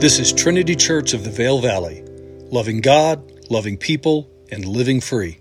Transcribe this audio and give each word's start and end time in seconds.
This 0.00 0.20
is 0.20 0.32
Trinity 0.32 0.76
Church 0.76 1.12
of 1.12 1.24
the 1.24 1.30
Vale 1.30 1.58
Valley, 1.58 2.04
loving 2.52 2.80
God, 2.80 3.50
loving 3.50 3.76
people, 3.76 4.30
and 4.48 4.64
living 4.64 5.00
free. 5.00 5.40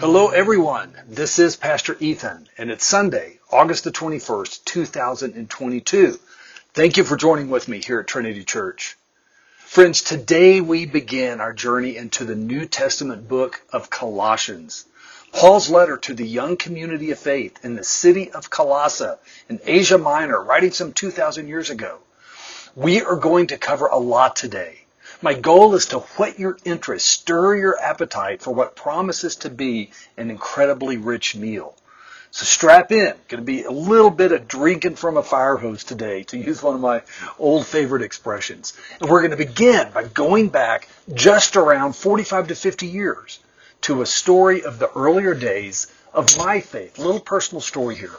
Hello, 0.00 0.28
everyone. 0.28 0.94
This 1.06 1.38
is 1.38 1.56
Pastor 1.56 1.98
Ethan, 2.00 2.48
and 2.56 2.70
it's 2.70 2.86
Sunday, 2.86 3.40
August 3.52 3.84
the 3.84 3.92
21st, 3.92 4.64
2022. 4.64 6.18
Thank 6.72 6.96
you 6.96 7.04
for 7.04 7.18
joining 7.18 7.50
with 7.50 7.68
me 7.68 7.82
here 7.82 8.00
at 8.00 8.06
Trinity 8.06 8.44
Church. 8.44 8.96
Friends, 9.58 10.00
today 10.00 10.62
we 10.62 10.86
begin 10.86 11.42
our 11.42 11.52
journey 11.52 11.98
into 11.98 12.24
the 12.24 12.36
New 12.36 12.64
Testament 12.64 13.28
book 13.28 13.60
of 13.70 13.90
Colossians. 13.90 14.86
Paul's 15.36 15.68
letter 15.68 15.98
to 15.98 16.14
the 16.14 16.26
young 16.26 16.56
community 16.56 17.10
of 17.10 17.18
faith 17.18 17.62
in 17.62 17.74
the 17.74 17.84
city 17.84 18.30
of 18.30 18.48
Colossae 18.48 19.20
in 19.50 19.60
Asia 19.66 19.98
Minor, 19.98 20.42
writing 20.42 20.70
some 20.70 20.94
2,000 20.94 21.46
years 21.46 21.68
ago. 21.68 21.98
We 22.74 23.02
are 23.02 23.16
going 23.16 23.48
to 23.48 23.58
cover 23.58 23.86
a 23.86 23.98
lot 23.98 24.34
today. 24.34 24.86
My 25.20 25.34
goal 25.34 25.74
is 25.74 25.84
to 25.88 25.98
whet 25.98 26.38
your 26.38 26.56
interest, 26.64 27.06
stir 27.06 27.54
your 27.56 27.78
appetite 27.78 28.40
for 28.40 28.54
what 28.54 28.76
promises 28.76 29.36
to 29.36 29.50
be 29.50 29.90
an 30.16 30.30
incredibly 30.30 30.96
rich 30.96 31.36
meal. 31.36 31.74
So 32.30 32.46
strap 32.46 32.90
in. 32.90 33.12
Going 33.28 33.42
to 33.42 33.42
be 33.42 33.64
a 33.64 33.70
little 33.70 34.10
bit 34.10 34.32
of 34.32 34.48
drinking 34.48 34.96
from 34.96 35.18
a 35.18 35.22
fire 35.22 35.58
hose 35.58 35.84
today, 35.84 36.22
to 36.24 36.38
use 36.38 36.62
one 36.62 36.76
of 36.76 36.80
my 36.80 37.02
old 37.38 37.66
favorite 37.66 38.00
expressions. 38.00 38.72
And 39.02 39.10
we're 39.10 39.20
going 39.20 39.32
to 39.32 39.36
begin 39.36 39.90
by 39.92 40.04
going 40.04 40.48
back 40.48 40.88
just 41.12 41.56
around 41.56 41.94
45 41.94 42.48
to 42.48 42.54
50 42.54 42.86
years 42.86 43.40
to 43.82 44.02
a 44.02 44.06
story 44.06 44.62
of 44.62 44.78
the 44.78 44.90
earlier 44.92 45.34
days 45.34 45.86
of 46.12 46.36
my 46.38 46.60
faith. 46.60 46.98
A 46.98 47.02
little 47.02 47.20
personal 47.20 47.60
story 47.60 47.94
here. 47.94 48.16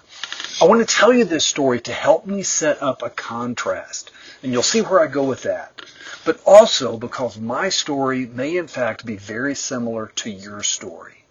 I 0.62 0.66
want 0.66 0.88
to 0.88 0.96
tell 0.96 1.14
you 1.14 1.24
this 1.26 1.46
story 1.46 1.82
to 1.82 1.94
help 1.94 2.26
me 2.26 2.44
set 2.44 2.82
up 2.82 3.02
a 3.02 3.10
contrast. 3.10 4.12
And 4.42 4.52
you'll 4.52 4.64
see 4.64 4.82
where 4.82 5.00
I 5.00 5.08
go 5.08 5.24
with 5.24 5.44
that. 5.44 5.82
But 6.26 6.40
also 6.46 6.98
because 6.98 7.38
my 7.38 7.70
story 7.70 8.26
may 8.26 8.58
in 8.58 8.68
fact 8.68 9.06
be 9.06 9.18
very 9.18 9.56
similar 9.56 10.08
to 10.16 10.30
your 10.30 10.64
story. 10.64 11.24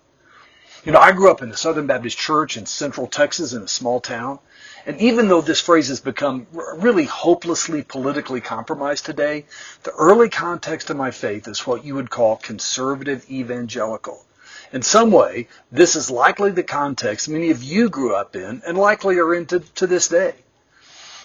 You 0.86 0.92
know, 0.92 1.00
I 1.00 1.10
grew 1.10 1.32
up 1.32 1.42
in 1.42 1.48
the 1.48 1.56
Southern 1.56 1.88
Baptist 1.88 2.16
Church 2.16 2.56
in 2.56 2.64
central 2.64 3.08
Texas 3.08 3.52
in 3.52 3.62
a 3.62 3.66
small 3.66 3.98
town. 3.98 4.38
And 4.86 5.00
even 5.00 5.26
though 5.26 5.40
this 5.40 5.60
phrase 5.60 5.88
has 5.88 5.98
become 5.98 6.46
really 6.52 7.06
hopelessly 7.06 7.82
politically 7.82 8.40
compromised 8.40 9.04
today, 9.04 9.46
the 9.82 9.90
early 9.90 10.28
context 10.28 10.88
of 10.88 10.96
my 10.96 11.10
faith 11.10 11.48
is 11.48 11.66
what 11.66 11.84
you 11.84 11.96
would 11.96 12.08
call 12.08 12.36
conservative 12.36 13.28
evangelical. 13.28 14.24
In 14.72 14.82
some 14.82 15.10
way, 15.10 15.48
this 15.72 15.96
is 15.96 16.08
likely 16.08 16.52
the 16.52 16.62
context 16.62 17.28
many 17.28 17.50
of 17.50 17.64
you 17.64 17.88
grew 17.88 18.14
up 18.14 18.36
in 18.36 18.62
and 18.64 18.78
likely 18.78 19.18
are 19.18 19.34
into 19.34 19.58
to 19.58 19.88
this 19.88 20.06
day. 20.06 20.36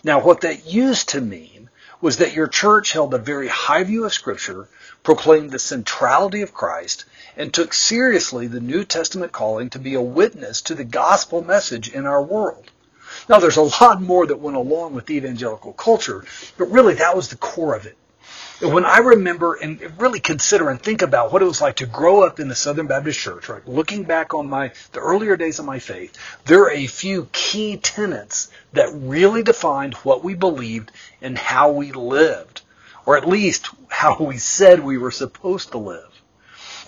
Now, 0.03 0.21
what 0.21 0.41
that 0.41 0.65
used 0.65 1.09
to 1.09 1.21
mean 1.21 1.69
was 2.01 2.17
that 2.17 2.33
your 2.33 2.47
church 2.47 2.93
held 2.93 3.13
a 3.13 3.19
very 3.19 3.47
high 3.47 3.83
view 3.83 4.05
of 4.05 4.13
Scripture, 4.13 4.67
proclaimed 5.03 5.52
the 5.52 5.59
centrality 5.59 6.41
of 6.41 6.53
Christ, 6.53 7.05
and 7.35 7.53
took 7.53 7.73
seriously 7.73 8.47
the 8.47 8.59
New 8.59 8.83
Testament 8.83 9.31
calling 9.31 9.69
to 9.71 9.80
be 9.80 9.95
a 9.95 10.02
witness 10.02 10.61
to 10.63 10.75
the 10.75 10.83
gospel 10.83 11.44
message 11.44 11.89
in 11.89 12.05
our 12.05 12.21
world. 12.21 12.69
Now, 13.27 13.39
there's 13.39 13.57
a 13.57 13.83
lot 13.83 14.02
more 14.02 14.25
that 14.25 14.39
went 14.39 14.57
along 14.57 14.94
with 14.94 15.09
evangelical 15.09 15.73
culture, 15.73 16.23
but 16.57 16.72
really 16.72 16.95
that 16.95 17.16
was 17.16 17.29
the 17.29 17.38
core 17.38 17.75
of 17.75 17.85
it. 17.85 17.97
When 18.61 18.85
I 18.85 18.99
remember 18.99 19.55
and 19.55 19.99
really 19.99 20.19
consider 20.19 20.69
and 20.69 20.79
think 20.79 21.02
about 21.02 21.33
what 21.33 21.41
it 21.41 21.45
was 21.45 21.61
like 21.61 21.77
to 21.77 21.88
grow 21.88 22.22
up 22.22 22.39
in 22.39 22.47
the 22.47 22.53
Southern 22.53 22.85
Baptist 22.85 23.19
Church, 23.19 23.49
right, 23.49 23.67
looking 23.67 24.03
back 24.03 24.35
on 24.35 24.47
my 24.47 24.72
the 24.91 24.99
earlier 24.99 25.35
days 25.35 25.57
of 25.57 25.66
my 25.66 25.79
faith, 25.79 26.16
there 26.45 26.61
are 26.66 26.72
a 26.72 26.85
few 26.85 27.27
key 27.31 27.77
tenets 27.77 28.51
that 28.73 28.91
really 28.94 29.41
defined 29.41 29.95
what 29.95 30.23
we 30.23 30.35
believed 30.35 30.91
and 31.23 31.39
how 31.39 31.72
we 31.72 31.91
lived, 31.91 32.62
or 33.06 33.17
at 33.17 33.28
least 33.28 33.69
how 33.89 34.17
we 34.17 34.38
said 34.38 34.79
we 34.79 34.97
were 34.97 35.12
supposed 35.12 35.72
to 35.72 35.78
live. 35.78 36.22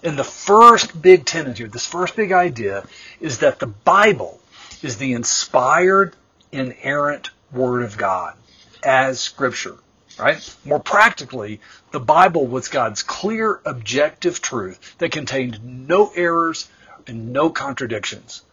And 0.03 0.17
the 0.17 0.23
first 0.23 1.01
big 1.01 1.25
tenet 1.25 1.57
here, 1.57 1.67
this 1.67 1.85
first 1.85 2.15
big 2.15 2.31
idea, 2.31 2.85
is 3.21 3.39
that 3.39 3.59
the 3.59 3.67
Bible 3.67 4.39
is 4.81 4.97
the 4.97 5.13
inspired, 5.13 6.15
inerrant 6.51 7.29
Word 7.51 7.83
of 7.83 7.97
God 7.97 8.35
as 8.83 9.19
Scripture. 9.19 9.77
Right? 10.19 10.55
More 10.63 10.79
practically, 10.79 11.59
the 11.91 11.99
Bible 11.99 12.45
was 12.45 12.67
God's 12.67 13.01
clear, 13.01 13.59
objective 13.65 14.41
truth 14.41 14.95
that 14.99 15.11
contained 15.11 15.87
no 15.87 16.11
errors 16.15 16.69
and 17.07 17.33
no 17.33 17.49
contradictions. 17.49 18.43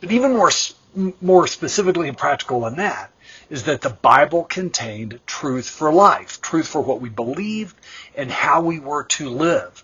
But 0.00 0.10
even 0.10 0.32
more, 0.32 0.50
more 1.20 1.46
specifically 1.46 2.08
and 2.08 2.18
practical 2.18 2.62
than 2.62 2.76
that 2.76 3.12
is 3.50 3.64
that 3.64 3.80
the 3.80 3.90
Bible 3.90 4.44
contained 4.44 5.20
truth 5.26 5.68
for 5.68 5.92
life, 5.92 6.40
truth 6.40 6.68
for 6.68 6.80
what 6.80 7.00
we 7.00 7.08
believed 7.08 7.76
and 8.14 8.30
how 8.30 8.60
we 8.60 8.78
were 8.78 9.04
to 9.04 9.28
live. 9.28 9.82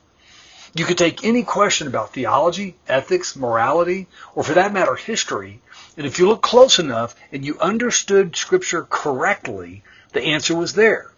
You 0.74 0.84
could 0.84 0.98
take 0.98 1.24
any 1.24 1.44
question 1.44 1.86
about 1.86 2.12
theology, 2.12 2.76
ethics, 2.88 3.36
morality, 3.36 4.08
or 4.34 4.42
for 4.42 4.54
that 4.54 4.72
matter, 4.72 4.96
history, 4.96 5.60
and 5.96 6.06
if 6.06 6.18
you 6.18 6.28
look 6.28 6.42
close 6.42 6.78
enough 6.78 7.14
and 7.30 7.44
you 7.44 7.58
understood 7.60 8.34
Scripture 8.34 8.86
correctly, 8.88 9.82
the 10.12 10.22
answer 10.22 10.54
was 10.54 10.74
there. 10.74 11.12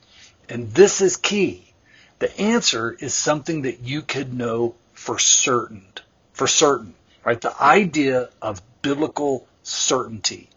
And 0.49 0.73
this 0.73 1.01
is 1.01 1.17
key. 1.17 1.73
The 2.19 2.39
answer 2.39 2.97
is 3.01 3.15
something 3.15 3.63
that 3.63 3.81
you 3.81 4.03
could 4.03 4.35
know 4.35 4.75
for 4.93 5.19
certain. 5.19 5.87
For 6.33 6.47
certain. 6.47 6.95
Right? 7.25 7.41
The 7.41 7.61
idea 7.61 8.29
of 8.41 8.63
biblical 8.83 9.49
certainty. 9.63 10.49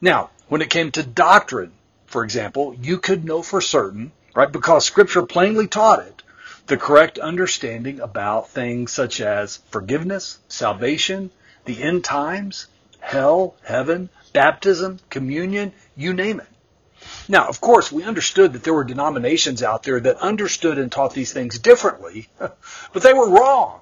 Now, 0.00 0.30
when 0.48 0.62
it 0.62 0.70
came 0.70 0.90
to 0.92 1.02
doctrine, 1.02 1.72
for 2.06 2.24
example, 2.24 2.74
you 2.80 2.98
could 2.98 3.24
know 3.24 3.42
for 3.42 3.60
certain, 3.60 4.12
right, 4.34 4.50
because 4.50 4.84
Scripture 4.84 5.24
plainly 5.26 5.66
taught 5.66 6.00
it, 6.00 6.22
the 6.66 6.76
correct 6.76 7.18
understanding 7.18 8.00
about 8.00 8.48
things 8.48 8.92
such 8.92 9.20
as 9.20 9.58
forgiveness, 9.70 10.38
salvation, 10.48 11.30
the 11.64 11.82
end 11.82 12.04
times, 12.04 12.66
hell, 13.00 13.54
heaven, 13.62 14.08
baptism, 14.32 14.98
communion, 15.10 15.72
you 15.96 16.12
name 16.12 16.40
it. 16.40 16.46
Now, 17.28 17.46
of 17.48 17.60
course, 17.60 17.92
we 17.92 18.02
understood 18.02 18.52
that 18.52 18.64
there 18.64 18.74
were 18.74 18.84
denominations 18.84 19.62
out 19.62 19.82
there 19.82 20.00
that 20.00 20.16
understood 20.16 20.78
and 20.78 20.90
taught 20.90 21.14
these 21.14 21.32
things 21.32 21.58
differently, 21.58 22.28
but 22.38 23.02
they 23.02 23.12
were 23.12 23.28
wrong 23.28 23.80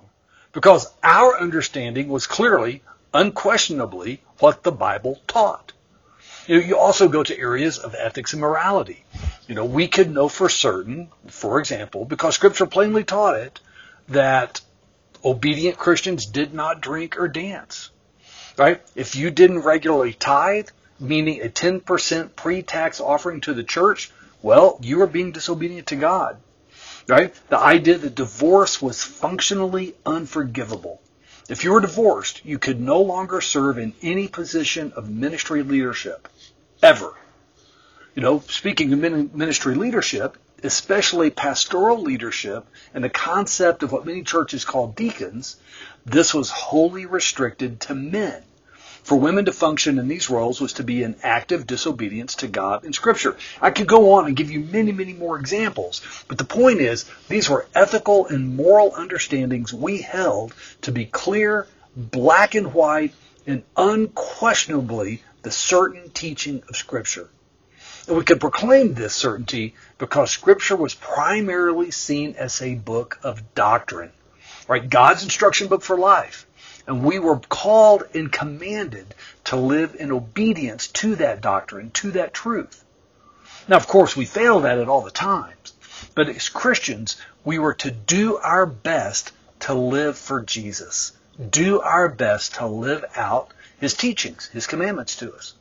because 0.52 0.92
our 1.02 1.38
understanding 1.38 2.08
was 2.08 2.26
clearly, 2.26 2.82
unquestionably, 3.14 4.22
what 4.38 4.62
the 4.62 4.72
Bible 4.72 5.20
taught. 5.26 5.71
You, 6.46 6.60
know, 6.60 6.66
you 6.66 6.78
also 6.78 7.08
go 7.08 7.22
to 7.22 7.38
areas 7.38 7.78
of 7.78 7.94
ethics 7.94 8.32
and 8.32 8.40
morality. 8.40 9.04
You 9.46 9.54
know, 9.54 9.64
we 9.64 9.88
could 9.88 10.10
know 10.10 10.28
for 10.28 10.48
certain, 10.48 11.08
for 11.28 11.58
example, 11.58 12.04
because 12.04 12.34
Scripture 12.34 12.66
plainly 12.66 13.04
taught 13.04 13.36
it, 13.36 13.60
that 14.08 14.60
obedient 15.24 15.78
Christians 15.78 16.26
did 16.26 16.52
not 16.52 16.80
drink 16.80 17.18
or 17.18 17.28
dance. 17.28 17.90
Right? 18.56 18.82
If 18.94 19.16
you 19.16 19.30
didn't 19.30 19.60
regularly 19.60 20.12
tithe, 20.12 20.68
meaning 21.00 21.42
a 21.42 21.48
10% 21.48 22.36
pre-tax 22.36 23.00
offering 23.00 23.40
to 23.42 23.54
the 23.54 23.64
church, 23.64 24.10
well, 24.42 24.78
you 24.82 25.02
are 25.02 25.06
being 25.06 25.32
disobedient 25.32 25.88
to 25.88 25.96
God. 25.96 26.38
Right? 27.08 27.34
The 27.48 27.58
idea 27.58 27.98
that 27.98 28.14
divorce 28.14 28.80
was 28.80 29.02
functionally 29.02 29.94
unforgivable. 30.04 31.00
If 31.48 31.64
you 31.64 31.72
were 31.72 31.80
divorced, 31.80 32.44
you 32.44 32.58
could 32.58 32.80
no 32.80 33.00
longer 33.00 33.40
serve 33.40 33.78
in 33.78 33.94
any 34.02 34.28
position 34.28 34.92
of 34.94 35.10
ministry 35.10 35.62
leadership. 35.62 36.28
Ever. 36.82 37.14
You 38.14 38.22
know, 38.22 38.44
speaking 38.48 38.92
of 38.92 39.34
ministry 39.34 39.74
leadership, 39.74 40.36
especially 40.62 41.30
pastoral 41.30 42.00
leadership 42.00 42.66
and 42.94 43.02
the 43.02 43.08
concept 43.08 43.82
of 43.82 43.90
what 43.90 44.06
many 44.06 44.22
churches 44.22 44.64
call 44.64 44.88
deacons, 44.88 45.56
this 46.06 46.32
was 46.32 46.50
wholly 46.50 47.06
restricted 47.06 47.80
to 47.80 47.94
men. 47.94 48.42
For 49.02 49.18
women 49.18 49.46
to 49.46 49.52
function 49.52 49.98
in 49.98 50.06
these 50.06 50.30
roles 50.30 50.60
was 50.60 50.74
to 50.74 50.84
be 50.84 51.02
in 51.02 51.16
active 51.24 51.66
disobedience 51.66 52.36
to 52.36 52.46
God 52.46 52.84
in 52.84 52.92
Scripture. 52.92 53.36
I 53.60 53.72
could 53.72 53.88
go 53.88 54.12
on 54.12 54.26
and 54.26 54.36
give 54.36 54.50
you 54.50 54.60
many, 54.60 54.92
many 54.92 55.12
more 55.12 55.38
examples, 55.38 56.02
but 56.28 56.38
the 56.38 56.44
point 56.44 56.80
is, 56.80 57.04
these 57.28 57.50
were 57.50 57.66
ethical 57.74 58.26
and 58.26 58.56
moral 58.56 58.94
understandings 58.94 59.72
we 59.72 60.02
held 60.02 60.54
to 60.82 60.92
be 60.92 61.04
clear, 61.04 61.66
black 61.96 62.54
and 62.54 62.72
white, 62.72 63.12
and 63.44 63.64
unquestionably 63.76 65.22
the 65.42 65.50
certain 65.50 66.10
teaching 66.10 66.62
of 66.68 66.76
Scripture. 66.76 67.28
And 68.06 68.16
we 68.16 68.24
could 68.24 68.40
proclaim 68.40 68.94
this 68.94 69.14
certainty 69.14 69.74
because 69.98 70.30
Scripture 70.30 70.76
was 70.76 70.94
primarily 70.94 71.90
seen 71.90 72.36
as 72.38 72.62
a 72.62 72.76
book 72.76 73.18
of 73.24 73.54
doctrine, 73.54 74.12
right? 74.68 74.88
God's 74.88 75.24
instruction 75.24 75.66
book 75.66 75.82
for 75.82 75.96
life. 75.96 76.46
And 76.86 77.04
we 77.04 77.18
were 77.18 77.38
called 77.38 78.04
and 78.14 78.30
commanded 78.30 79.14
to 79.44 79.56
live 79.56 79.94
in 79.98 80.10
obedience 80.10 80.88
to 80.88 81.16
that 81.16 81.40
doctrine, 81.40 81.90
to 81.92 82.12
that 82.12 82.34
truth. 82.34 82.84
Now, 83.68 83.76
of 83.76 83.86
course, 83.86 84.16
we 84.16 84.24
failed 84.24 84.64
at 84.66 84.78
it 84.78 84.88
all 84.88 85.02
the 85.02 85.10
times. 85.10 85.72
But 86.14 86.28
as 86.28 86.48
Christians, 86.48 87.16
we 87.44 87.58
were 87.58 87.74
to 87.74 87.90
do 87.90 88.36
our 88.38 88.66
best 88.66 89.32
to 89.60 89.74
live 89.74 90.18
for 90.18 90.42
Jesus. 90.42 91.12
Do 91.50 91.80
our 91.80 92.08
best 92.08 92.56
to 92.56 92.66
live 92.66 93.04
out 93.16 93.52
his 93.80 93.94
teachings, 93.94 94.46
his 94.46 94.66
commandments 94.66 95.16
to 95.16 95.32
us. 95.34 95.54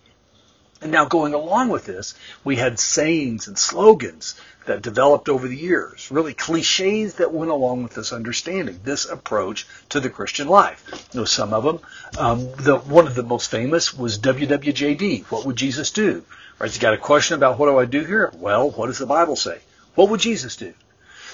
And 0.82 0.92
now 0.92 1.06
going 1.06 1.36
along 1.36 1.70
with 1.70 1.86
this, 1.86 2.16
we 2.44 2.56
had 2.56 2.80
sayings 2.80 3.48
and 3.48 3.58
slogans 3.58 4.36
that 4.66 4.82
developed 4.82 5.30
over 5.30 5.48
the 5.48 5.58
years, 5.58 6.10
really 6.12 6.34
cliches 6.34 7.16
that 7.16 7.34
went 7.34 7.52
along 7.52 7.84
with 7.84 7.94
this 7.94 8.14
understanding, 8.14 8.80
this 8.84 9.06
approach 9.06 9.68
to 9.90 10.00
the 10.00 10.10
Christian 10.10 10.48
life. 10.48 10.84
You 11.14 11.22
know, 11.22 11.26
some 11.26 11.54
of 11.54 11.64
them, 11.64 11.80
um, 12.18 12.52
the, 12.56 12.78
one 12.78 13.08
of 13.08 13.16
the 13.16 13.24
most 13.24 13.50
famous 13.50 13.94
was 13.94 14.20
WWJD. 14.20 15.24
What 15.26 15.46
would 15.46 15.56
Jesus 15.56 15.92
do? 15.92 16.24
Right, 16.60 16.74
you 16.74 16.80
got 16.80 16.94
a 16.94 16.98
question 16.98 17.36
about 17.36 17.58
what 17.58 17.68
do 17.68 17.80
I 17.80 17.86
do 17.86 18.04
here? 18.04 18.32
Well, 18.36 18.70
what 18.70 18.88
does 18.88 19.00
the 19.00 19.08
Bible 19.08 19.36
say? 19.36 19.60
What 19.96 20.10
would 20.10 20.20
Jesus 20.20 20.56
do? 20.56 20.74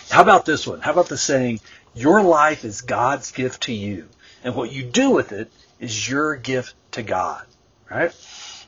How 0.10 0.22
about 0.22 0.46
this 0.46 0.66
one? 0.66 0.80
How 0.80 0.92
about 0.92 1.10
the 1.10 1.18
saying, 1.18 1.60
your 1.94 2.22
life 2.22 2.64
is 2.64 2.82
God's 2.82 3.32
gift 3.32 3.64
to 3.64 3.74
you, 3.74 4.08
and 4.44 4.56
what 4.56 4.72
you 4.72 4.84
do 4.84 5.12
with 5.12 5.34
it 5.34 5.52
is 5.80 6.10
your 6.10 6.36
gift 6.36 6.76
to 6.92 7.04
God, 7.04 7.46
right? 7.90 8.14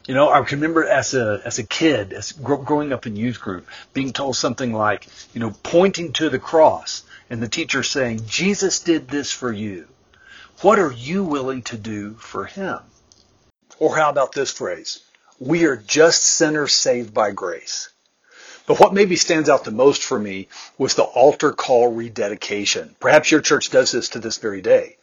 You 0.10 0.16
know, 0.16 0.30
I 0.30 0.40
remember 0.40 0.86
as 0.86 1.14
a 1.14 1.40
as 1.46 1.60
a 1.60 1.64
kid, 1.64 2.14
as 2.14 2.32
growing 2.32 2.92
up 2.92 3.06
in 3.06 3.16
youth 3.16 3.40
group, 3.40 3.68
being 3.94 4.12
told 4.12 4.36
something 4.36 4.74
like, 4.74 5.06
you 5.36 5.40
know, 5.40 5.52
pointing 5.62 6.14
to 6.14 6.32
the 6.32 6.40
cross, 6.40 7.04
and 7.30 7.44
the 7.44 7.48
teacher 7.48 7.84
saying, 7.84 8.26
"Jesus 8.26 8.80
did 8.80 9.08
this 9.08 9.32
for 9.32 9.54
you. 9.54 9.88
What 10.62 10.80
are 10.80 10.92
you 10.92 11.24
willing 11.24 11.62
to 11.70 11.78
do 11.78 12.16
for 12.16 12.46
Him?" 12.46 12.80
Or 13.78 13.96
how 13.96 14.10
about 14.10 14.32
this 14.32 14.52
phrase? 14.52 15.02
We 15.38 15.66
are 15.66 15.76
just 15.76 16.24
sinners 16.24 16.74
saved 16.74 17.14
by 17.14 17.30
grace. 17.30 17.90
But 18.66 18.80
what 18.80 18.96
maybe 18.96 19.16
stands 19.16 19.48
out 19.48 19.64
the 19.64 19.70
most 19.70 20.02
for 20.02 20.18
me 20.18 20.48
was 20.80 20.96
the 20.96 21.04
altar 21.04 21.52
call 21.52 21.92
rededication. 21.92 22.96
Perhaps 23.00 23.30
your 23.30 23.42
church 23.42 23.70
does 23.70 23.92
this 23.92 24.10
to 24.10 24.20
this 24.20 24.38
very 24.38 24.64
day. 24.64 24.98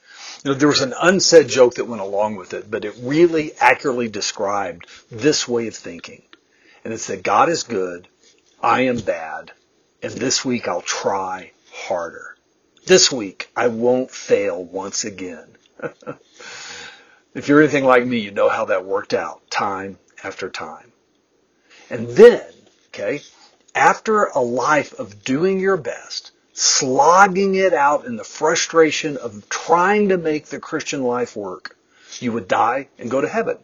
You 0.44 0.52
know, 0.52 0.58
there 0.58 0.68
was 0.68 0.82
an 0.82 0.94
unsaid 1.00 1.48
joke 1.48 1.74
that 1.74 1.86
went 1.86 2.02
along 2.02 2.36
with 2.36 2.54
it, 2.54 2.70
but 2.70 2.84
it 2.84 2.94
really 3.00 3.52
accurately 3.58 4.08
described 4.08 4.86
this 5.10 5.48
way 5.48 5.66
of 5.66 5.74
thinking. 5.74 6.22
And 6.84 6.92
it's 6.92 7.06
that 7.08 7.22
God 7.22 7.48
is 7.48 7.62
good, 7.62 8.06
I 8.62 8.82
am 8.82 8.98
bad, 8.98 9.52
and 10.02 10.12
this 10.12 10.44
week 10.44 10.68
I'll 10.68 10.82
try 10.82 11.52
harder. 11.72 12.36
This 12.86 13.10
week 13.10 13.50
I 13.56 13.68
won't 13.68 14.10
fail 14.10 14.62
once 14.62 15.04
again. 15.04 15.48
if 17.34 17.48
you're 17.48 17.60
anything 17.60 17.84
like 17.84 18.06
me, 18.06 18.18
you 18.18 18.30
know 18.30 18.48
how 18.48 18.66
that 18.66 18.84
worked 18.84 19.14
out 19.14 19.50
time 19.50 19.98
after 20.22 20.48
time. 20.48 20.92
And 21.90 22.08
then, 22.08 22.44
okay, 22.88 23.22
after 23.74 24.24
a 24.24 24.40
life 24.40 24.98
of 24.98 25.22
doing 25.24 25.60
your 25.60 25.76
best, 25.76 26.32
slogging 26.56 27.54
it 27.54 27.74
out 27.74 28.06
in 28.06 28.16
the 28.16 28.24
frustration 28.24 29.18
of 29.18 29.46
trying 29.50 30.08
to 30.08 30.16
make 30.16 30.46
the 30.46 30.58
Christian 30.58 31.02
life 31.02 31.36
work, 31.36 31.76
you 32.18 32.32
would 32.32 32.48
die 32.48 32.88
and 32.98 33.10
go 33.10 33.20
to 33.20 33.28
heaven. 33.28 33.58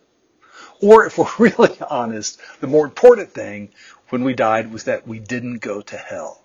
Or 0.83 1.07
if 1.07 1.17
we're 1.17 1.31
really 1.39 1.75
honest, 1.89 2.39
the 2.61 2.67
more 2.67 2.85
important 2.85 3.33
thing 3.33 3.71
when 4.11 4.25
we 4.25 4.35
died 4.35 4.71
was 4.71 4.85
that 4.85 5.09
we 5.09 5.19
didn't 5.19 5.59
go 5.59 5.81
to 5.81 5.97
hell. 5.97 6.43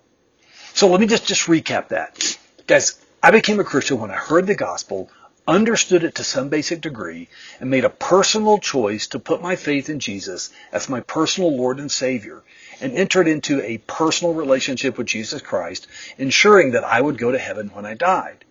So 0.72 0.88
let 0.88 1.00
me 1.00 1.06
just, 1.06 1.26
just 1.26 1.48
recap 1.48 1.88
that. 1.88 2.38
Guys, 2.66 2.98
I 3.22 3.30
became 3.30 3.60
a 3.60 3.64
Christian 3.64 4.00
when 4.00 4.10
I 4.10 4.16
heard 4.16 4.46
the 4.46 4.54
gospel, 4.54 5.10
understood 5.48 6.04
it 6.04 6.14
to 6.16 6.22
some 6.22 6.50
basic 6.50 6.82
degree, 6.82 7.26
and 7.58 7.70
made 7.70 7.84
a 7.84 7.90
personal 7.90 8.58
choice 8.58 9.06
to 9.08 9.18
put 9.18 9.40
my 9.40 9.56
faith 9.56 9.88
in 9.88 9.98
Jesus 9.98 10.50
as 10.70 10.90
my 10.90 11.00
personal 11.00 11.56
Lord 11.56 11.80
and 11.80 11.90
Savior 11.90 12.42
and 12.82 12.92
entered 12.92 13.26
into 13.26 13.62
a 13.62 13.78
personal 13.78 14.34
relationship 14.34 14.98
with 14.98 15.06
Jesus 15.06 15.40
Christ, 15.40 15.86
ensuring 16.18 16.72
that 16.72 16.84
I 16.84 17.00
would 17.00 17.16
go 17.16 17.32
to 17.32 17.38
heaven 17.38 17.70
when 17.72 17.86
I 17.86 17.94
died. 17.94 18.44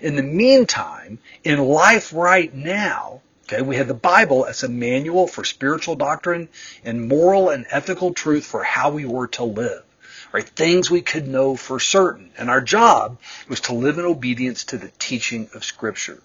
In 0.00 0.16
the 0.16 0.22
meantime, 0.24 1.20
in 1.44 1.60
life 1.60 2.12
right 2.12 2.52
now, 2.52 3.22
okay, 3.44 3.62
we 3.62 3.76
have 3.76 3.88
the 3.88 3.94
Bible 3.94 4.44
as 4.44 4.62
a 4.62 4.68
manual 4.68 5.28
for 5.28 5.44
spiritual 5.44 5.94
doctrine 5.94 6.48
and 6.84 7.08
moral 7.08 7.48
and 7.48 7.64
ethical 7.70 8.12
truth 8.12 8.44
for 8.44 8.64
how 8.64 8.90
we 8.90 9.04
were 9.04 9.28
to 9.28 9.44
live. 9.44 9.84
Right? 10.32 10.48
Things 10.48 10.90
we 10.90 11.00
could 11.00 11.26
know 11.26 11.56
for 11.56 11.80
certain. 11.80 12.30
And 12.36 12.50
our 12.50 12.60
job 12.60 13.18
was 13.48 13.60
to 13.62 13.72
live 13.72 13.98
in 13.98 14.04
obedience 14.04 14.64
to 14.64 14.78
the 14.78 14.92
teaching 14.98 15.48
of 15.54 15.64
Scripture. 15.64 16.22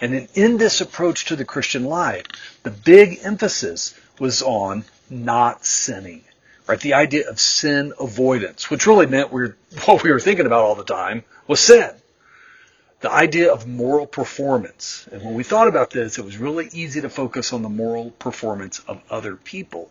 And 0.00 0.14
in, 0.14 0.28
in 0.34 0.56
this 0.56 0.80
approach 0.80 1.26
to 1.26 1.36
the 1.36 1.44
Christian 1.44 1.84
life, 1.84 2.26
the 2.62 2.70
big 2.70 3.20
emphasis 3.22 3.94
was 4.18 4.42
on 4.42 4.84
not 5.10 5.64
sinning 5.64 6.24
right? 6.66 6.80
The 6.80 6.94
idea 6.94 7.28
of 7.28 7.40
sin 7.40 7.92
avoidance, 8.00 8.70
which 8.70 8.86
really 8.86 9.06
meant 9.06 9.32
we 9.32 9.48
what 9.84 10.02
we 10.02 10.12
were 10.12 10.20
thinking 10.20 10.46
about 10.46 10.64
all 10.64 10.74
the 10.74 10.84
time 10.84 11.24
was 11.46 11.60
sin. 11.60 11.90
The 13.00 13.12
idea 13.12 13.52
of 13.52 13.66
moral 13.66 14.06
performance. 14.06 15.06
And 15.12 15.22
when 15.22 15.34
we 15.34 15.42
thought 15.42 15.68
about 15.68 15.90
this, 15.90 16.16
it 16.16 16.24
was 16.24 16.38
really 16.38 16.70
easy 16.72 17.02
to 17.02 17.10
focus 17.10 17.52
on 17.52 17.60
the 17.60 17.68
moral 17.68 18.12
performance 18.12 18.78
of 18.78 19.02
other 19.10 19.36
people. 19.36 19.90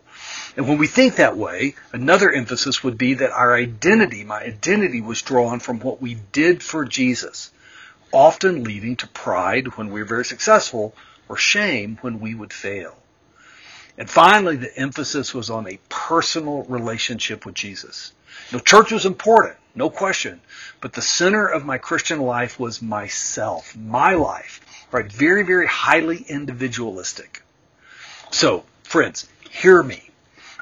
And 0.56 0.68
when 0.68 0.78
we 0.78 0.88
think 0.88 1.14
that 1.16 1.36
way, 1.36 1.76
another 1.92 2.32
emphasis 2.32 2.82
would 2.82 2.98
be 2.98 3.14
that 3.14 3.30
our 3.30 3.54
identity, 3.54 4.24
my 4.24 4.40
identity 4.40 5.00
was 5.00 5.22
drawn 5.22 5.60
from 5.60 5.78
what 5.78 6.02
we 6.02 6.16
did 6.32 6.60
for 6.60 6.84
Jesus, 6.84 7.52
often 8.14 8.64
leading 8.64 8.96
to 8.96 9.08
pride 9.08 9.76
when 9.76 9.90
we 9.90 10.00
were 10.00 10.06
very 10.06 10.24
successful 10.24 10.94
or 11.28 11.36
shame 11.36 11.98
when 12.00 12.20
we 12.20 12.34
would 12.34 12.52
fail. 12.52 12.96
And 13.98 14.08
finally, 14.08 14.56
the 14.56 14.76
emphasis 14.76 15.34
was 15.34 15.50
on 15.50 15.68
a 15.68 15.78
personal 15.88 16.62
relationship 16.64 17.44
with 17.44 17.54
Jesus. 17.54 18.12
Know, 18.52 18.58
church 18.58 18.92
was 18.92 19.06
important, 19.06 19.56
no 19.74 19.90
question, 19.90 20.40
but 20.80 20.92
the 20.92 21.02
center 21.02 21.46
of 21.46 21.64
my 21.64 21.78
Christian 21.78 22.20
life 22.20 22.58
was 22.58 22.82
myself, 22.82 23.76
my 23.76 24.14
life, 24.14 24.60
right? 24.90 25.10
Very, 25.10 25.44
very 25.44 25.66
highly 25.66 26.24
individualistic. 26.28 27.42
So, 28.30 28.64
friends, 28.82 29.28
hear 29.50 29.82
me. 29.82 30.10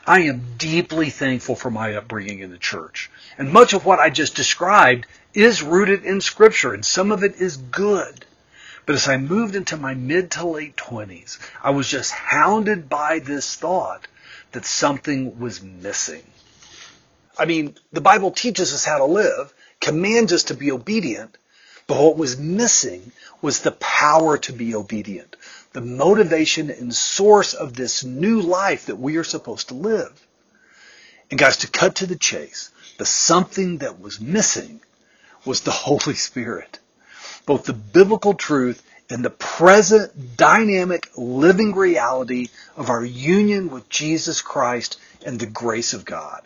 I 0.06 0.22
am 0.22 0.56
deeply 0.58 1.10
thankful 1.10 1.54
for 1.54 1.70
my 1.70 1.94
upbringing 1.94 2.40
in 2.40 2.50
the 2.50 2.58
church. 2.58 3.10
And 3.38 3.52
much 3.52 3.72
of 3.72 3.84
what 3.84 4.00
I 4.00 4.10
just 4.10 4.34
described 4.34 5.06
is 5.32 5.62
rooted 5.62 6.04
in 6.04 6.20
Scripture, 6.20 6.74
and 6.74 6.84
some 6.84 7.12
of 7.12 7.22
it 7.22 7.36
is 7.36 7.56
good. 7.56 8.24
But 8.84 8.96
as 8.96 9.08
I 9.08 9.16
moved 9.16 9.54
into 9.54 9.76
my 9.76 9.94
mid 9.94 10.32
to 10.32 10.46
late 10.46 10.76
20s, 10.76 11.38
I 11.62 11.70
was 11.70 11.88
just 11.88 12.10
hounded 12.10 12.88
by 12.88 13.20
this 13.20 13.54
thought 13.54 14.08
that 14.50 14.64
something 14.64 15.38
was 15.38 15.62
missing. 15.62 16.24
I 17.38 17.44
mean, 17.44 17.76
the 17.92 18.00
Bible 18.00 18.32
teaches 18.32 18.74
us 18.74 18.84
how 18.84 18.98
to 18.98 19.04
live, 19.04 19.54
commands 19.80 20.32
us 20.32 20.44
to 20.44 20.54
be 20.54 20.72
obedient, 20.72 21.38
but 21.86 21.96
what 21.96 22.16
was 22.16 22.38
missing 22.38 23.12
was 23.40 23.60
the 23.60 23.72
power 23.72 24.36
to 24.38 24.52
be 24.52 24.74
obedient, 24.74 25.36
the 25.72 25.80
motivation 25.80 26.70
and 26.70 26.94
source 26.94 27.54
of 27.54 27.74
this 27.74 28.04
new 28.04 28.40
life 28.40 28.86
that 28.86 28.96
we 28.96 29.16
are 29.16 29.24
supposed 29.24 29.68
to 29.68 29.74
live. 29.74 30.26
And 31.30 31.38
guys, 31.38 31.58
to 31.58 31.70
cut 31.70 31.96
to 31.96 32.06
the 32.06 32.16
chase, 32.16 32.70
the 32.98 33.06
something 33.06 33.78
that 33.78 34.00
was 34.00 34.20
missing 34.20 34.80
was 35.44 35.62
the 35.62 35.70
Holy 35.70 36.14
Spirit 36.14 36.78
both 37.46 37.64
the 37.64 37.72
biblical 37.72 38.34
truth 38.34 38.82
and 39.10 39.24
the 39.24 39.30
present 39.30 40.36
dynamic 40.36 41.08
living 41.16 41.74
reality 41.74 42.48
of 42.76 42.88
our 42.88 43.04
union 43.04 43.68
with 43.70 43.88
Jesus 43.88 44.40
Christ 44.40 44.98
and 45.24 45.38
the 45.38 45.46
grace 45.46 45.92
of 45.92 46.04
God. 46.04 46.42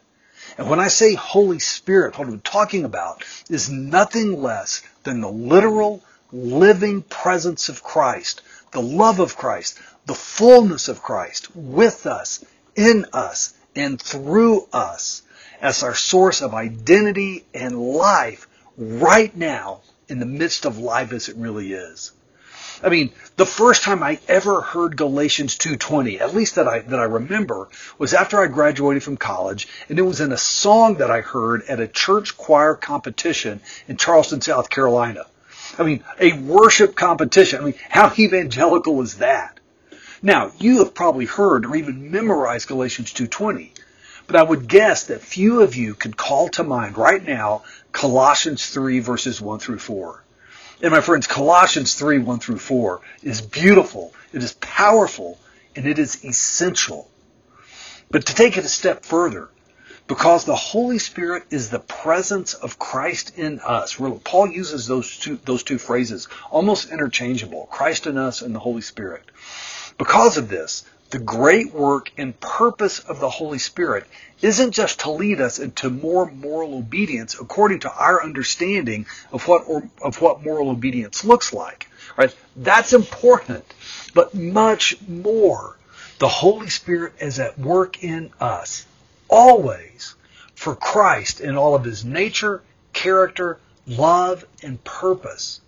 And 0.58 0.70
when 0.70 0.80
I 0.80 0.88
say 0.88 1.14
Holy 1.14 1.58
Spirit, 1.58 2.18
what 2.18 2.28
I'm 2.28 2.40
talking 2.40 2.84
about 2.84 3.24
is 3.50 3.70
nothing 3.70 4.42
less 4.42 4.82
than 5.02 5.20
the 5.20 5.30
literal 5.30 6.02
living 6.32 7.02
presence 7.02 7.68
of 7.68 7.82
Christ, 7.82 8.42
the 8.72 8.82
love 8.82 9.20
of 9.20 9.36
Christ, 9.36 9.78
the 10.06 10.14
fullness 10.14 10.88
of 10.88 11.02
Christ 11.02 11.48
with 11.54 12.06
us, 12.06 12.44
in 12.74 13.06
us, 13.12 13.54
and 13.74 14.00
through 14.00 14.68
us 14.72 15.22
as 15.60 15.82
our 15.82 15.94
source 15.94 16.42
of 16.42 16.54
identity 16.54 17.44
and 17.54 17.78
life 17.78 18.46
right 18.76 19.34
now 19.36 19.80
in 20.08 20.18
the 20.18 20.26
midst 20.26 20.64
of 20.64 20.78
life 20.78 21.12
as 21.12 21.28
it 21.28 21.36
really 21.36 21.72
is. 21.72 22.12
I 22.82 22.90
mean, 22.90 23.12
the 23.36 23.46
first 23.46 23.82
time 23.82 24.02
I 24.02 24.18
ever 24.28 24.60
heard 24.60 24.98
Galatians 24.98 25.56
2:20, 25.56 26.20
at 26.20 26.34
least 26.34 26.56
that 26.56 26.68
I 26.68 26.80
that 26.80 27.00
I 27.00 27.04
remember, 27.04 27.68
was 27.96 28.12
after 28.12 28.38
I 28.38 28.48
graduated 28.48 29.02
from 29.02 29.16
college, 29.16 29.66
and 29.88 29.98
it 29.98 30.02
was 30.02 30.20
in 30.20 30.30
a 30.30 30.36
song 30.36 30.96
that 30.96 31.10
I 31.10 31.22
heard 31.22 31.62
at 31.68 31.80
a 31.80 31.88
church 31.88 32.36
choir 32.36 32.74
competition 32.74 33.62
in 33.88 33.96
Charleston, 33.96 34.42
South 34.42 34.68
Carolina. 34.68 35.24
I 35.78 35.82
mean, 35.82 36.04
a 36.18 36.32
worship 36.32 36.94
competition. 36.94 37.60
I 37.60 37.64
mean, 37.64 37.74
how 37.88 38.12
evangelical 38.18 39.02
is 39.02 39.18
that? 39.18 39.60
Now, 40.22 40.52
you 40.58 40.78
have 40.78 40.94
probably 40.94 41.26
heard 41.26 41.66
or 41.66 41.76
even 41.76 42.10
memorized 42.10 42.68
Galatians 42.68 43.12
2:20. 43.12 43.72
But 44.26 44.36
I 44.36 44.42
would 44.42 44.66
guess 44.66 45.04
that 45.04 45.22
few 45.22 45.62
of 45.62 45.76
you 45.76 45.94
could 45.94 46.16
call 46.16 46.48
to 46.50 46.64
mind 46.64 46.98
right 46.98 47.24
now 47.24 47.62
Colossians 47.92 48.66
3 48.66 48.98
verses 48.98 49.40
1 49.40 49.60
through 49.60 49.78
4. 49.78 50.24
And 50.82 50.90
my 50.90 51.00
friends, 51.00 51.26
Colossians 51.26 51.94
3, 51.94 52.18
1 52.18 52.38
through 52.40 52.58
4 52.58 53.00
is 53.22 53.40
beautiful, 53.40 54.12
it 54.32 54.42
is 54.42 54.52
powerful, 54.54 55.38
and 55.74 55.86
it 55.86 55.98
is 55.98 56.24
essential. 56.24 57.08
But 58.10 58.26
to 58.26 58.34
take 58.34 58.56
it 58.56 58.64
a 58.64 58.68
step 58.68 59.04
further, 59.04 59.48
because 60.06 60.44
the 60.44 60.54
Holy 60.54 60.98
Spirit 60.98 61.44
is 61.50 61.70
the 61.70 61.80
presence 61.80 62.54
of 62.54 62.78
Christ 62.78 63.36
in 63.38 63.58
us. 63.60 63.96
Paul 64.24 64.48
uses 64.48 64.86
those 64.86 65.16
two, 65.18 65.38
those 65.44 65.62
two 65.62 65.78
phrases 65.78 66.28
almost 66.50 66.90
interchangeable, 66.90 67.66
Christ 67.70 68.06
in 68.06 68.16
us 68.16 68.42
and 68.42 68.54
the 68.54 68.60
Holy 68.60 68.82
Spirit. 68.82 69.24
Because 69.98 70.36
of 70.36 70.48
this, 70.48 70.84
the 71.10 71.18
great 71.18 71.72
work 71.72 72.12
and 72.16 72.38
purpose 72.40 72.98
of 72.98 73.20
the 73.20 73.30
Holy 73.30 73.58
Spirit 73.58 74.06
isn't 74.42 74.72
just 74.72 75.00
to 75.00 75.10
lead 75.10 75.40
us 75.40 75.58
into 75.58 75.88
more 75.88 76.30
moral 76.30 76.76
obedience 76.76 77.36
according 77.40 77.80
to 77.80 77.92
our 77.92 78.22
understanding 78.22 79.06
of 79.32 79.46
what 79.48 79.64
or, 79.66 79.88
of 80.02 80.20
what 80.20 80.44
moral 80.44 80.70
obedience 80.70 81.24
looks 81.24 81.52
like. 81.52 81.88
Right? 82.16 82.34
That's 82.56 82.92
important, 82.92 83.64
but 84.14 84.34
much 84.34 84.96
more. 85.08 85.76
The 86.18 86.28
Holy 86.28 86.68
Spirit 86.68 87.14
is 87.20 87.38
at 87.38 87.58
work 87.58 88.02
in 88.02 88.30
us 88.40 88.86
always 89.28 90.14
for 90.54 90.74
Christ 90.74 91.40
in 91.40 91.56
all 91.56 91.74
of 91.74 91.84
his 91.84 92.04
nature, 92.04 92.62
character, 92.92 93.58
love, 93.86 94.44
and 94.62 94.82
purpose 94.84 95.60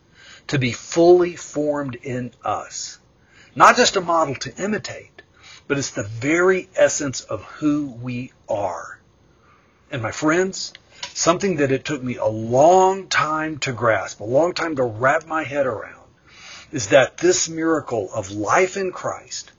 to 0.49 0.59
be 0.59 0.73
fully 0.73 1.37
formed 1.37 1.95
in 1.97 2.33
us. 2.45 2.99
Not 3.55 3.77
just 3.77 3.97
a 3.97 4.01
model 4.01 4.35
to 4.37 4.57
imitate, 4.57 5.23
but 5.67 5.79
it's 5.79 5.91
the 5.91 6.03
very 6.03 6.69
essence 6.75 7.21
of 7.21 7.43
who 7.45 7.87
we 8.01 8.33
are. 8.49 8.99
And 9.91 10.03
my 10.03 10.11
friends, 10.11 10.73
something 11.15 11.57
that 11.57 11.73
it 11.73 11.85
took 11.85 12.03
me 12.03 12.17
a 12.17 12.27
long 12.27 13.09
time 13.09 13.59
to 13.59 13.73
grasp, 13.73 14.21
a 14.21 14.25
long 14.25 14.55
time 14.55 14.77
to 14.77 14.83
wrap 14.83 15.27
my 15.27 15.45
head 15.45 15.67
around, 15.67 15.95
is 16.73 16.89
that 16.89 17.19
this 17.19 17.49
miracle 17.49 18.11
of 18.13 18.31
life 18.31 18.77
in 18.77 18.93
Christ, 18.93 19.51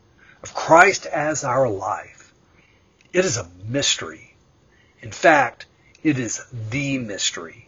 of 0.43 0.53
Christ 0.53 1.05
as 1.05 1.43
our 1.43 1.69
life, 1.69 2.18
it 3.13 3.25
is 3.25 3.37
a 3.37 3.49
mystery. 3.65 4.35
In 5.01 5.11
fact, 5.11 5.65
it 6.03 6.19
is 6.19 6.41
the 6.69 6.97
mystery. 6.97 7.67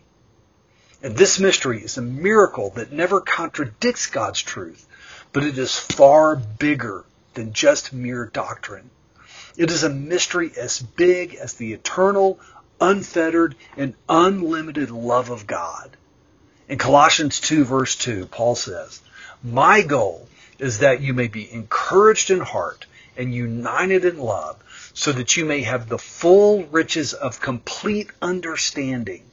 And 1.04 1.18
this 1.18 1.40
mystery 1.40 1.84
is 1.84 1.98
a 1.98 2.02
miracle 2.02 2.70
that 2.72 2.92
never 2.92 3.22
contradicts 3.22 4.08
God's 4.08 4.42
truth, 4.42 4.86
but 5.34 5.44
it 5.44 5.58
is 5.58 5.78
far 5.78 6.36
bigger 6.36 7.06
than 7.34 7.54
just 7.54 7.92
mere 7.92 8.26
doctrine. 8.26 8.90
It 9.58 9.72
is 9.72 9.84
a 9.84 9.90
mystery 9.90 10.52
as 10.58 10.80
big 10.80 11.36
as 11.36 11.54
the 11.54 11.74
eternal, 11.74 12.40
unfettered, 12.80 13.56
and 13.76 13.96
unlimited 14.08 14.92
love 14.92 15.30
of 15.30 15.48
God. 15.48 15.98
In 16.70 16.78
Colossians 16.78 17.40
2 17.40 17.66
verse 17.66 17.96
2, 17.96 18.28
Paul 18.28 18.56
says, 18.56 19.02
My 19.44 19.82
goal 19.82 20.30
is 20.60 20.80
that 20.80 21.02
you 21.02 21.14
may 21.14 21.28
be 21.28 21.52
encouraged 21.52 22.30
in 22.30 22.40
heart 22.40 22.86
and 23.18 23.34
united 23.34 24.06
in 24.06 24.18
love, 24.18 24.58
so 24.94 25.12
that 25.12 25.38
you 25.38 25.46
may 25.46 25.62
have 25.62 25.88
the 25.88 25.98
full 25.98 26.64
riches 26.66 27.14
of 27.14 27.40
complete 27.40 28.10
understanding, 28.22 29.24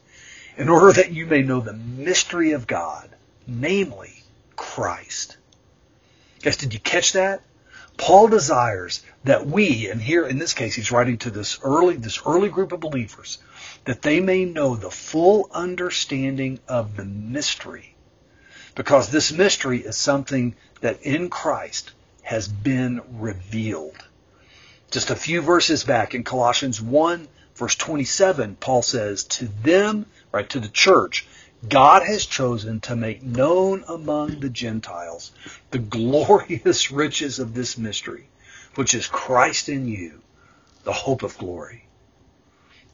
in 0.56 0.68
order 0.68 0.92
that 0.92 1.12
you 1.12 1.26
may 1.26 1.42
know 1.42 1.60
the 1.60 1.72
mystery 1.72 2.52
of 2.52 2.66
God, 2.66 3.08
namely 3.46 4.22
Christ. 4.56 5.36
Guys, 6.42 6.56
did 6.56 6.74
you 6.74 6.80
catch 6.80 7.12
that? 7.12 7.42
Paul 7.96 8.28
desires 8.28 9.02
that 9.24 9.46
we, 9.46 9.90
and 9.90 10.00
here 10.00 10.26
in 10.26 10.38
this 10.38 10.54
case 10.54 10.74
he's 10.74 10.92
writing 10.92 11.18
to 11.18 11.30
this 11.30 11.58
early, 11.62 11.96
this 11.96 12.20
early 12.24 12.48
group 12.48 12.72
of 12.72 12.80
believers, 12.80 13.38
that 13.84 14.02
they 14.02 14.20
may 14.20 14.44
know 14.44 14.76
the 14.76 14.90
full 14.90 15.48
understanding 15.52 16.60
of 16.68 16.96
the 16.96 17.04
mystery. 17.04 17.94
Because 18.76 19.10
this 19.10 19.32
mystery 19.32 19.80
is 19.80 19.96
something 19.96 20.54
that 20.80 21.02
in 21.02 21.28
Christ 21.28 21.90
has 22.22 22.46
been 22.46 23.00
revealed. 23.18 23.96
Just 24.90 25.10
a 25.10 25.16
few 25.16 25.40
verses 25.42 25.84
back 25.84 26.14
in 26.14 26.24
Colossians 26.24 26.80
1 26.80 27.28
verse 27.58 27.74
27, 27.74 28.56
Paul 28.60 28.82
says, 28.82 29.24
to 29.24 29.46
them, 29.46 30.06
right, 30.30 30.48
to 30.50 30.60
the 30.60 30.68
church, 30.68 31.26
God 31.68 32.04
has 32.04 32.24
chosen 32.24 32.78
to 32.82 32.94
make 32.94 33.20
known 33.22 33.84
among 33.88 34.38
the 34.38 34.48
Gentiles 34.48 35.32
the 35.72 35.80
glorious 35.80 36.90
riches 36.92 37.40
of 37.40 37.54
this 37.54 37.76
mystery, 37.76 38.28
which 38.76 38.94
is 38.94 39.08
Christ 39.08 39.68
in 39.68 39.88
you, 39.88 40.22
the 40.84 40.92
hope 40.92 41.24
of 41.24 41.36
glory. 41.36 41.86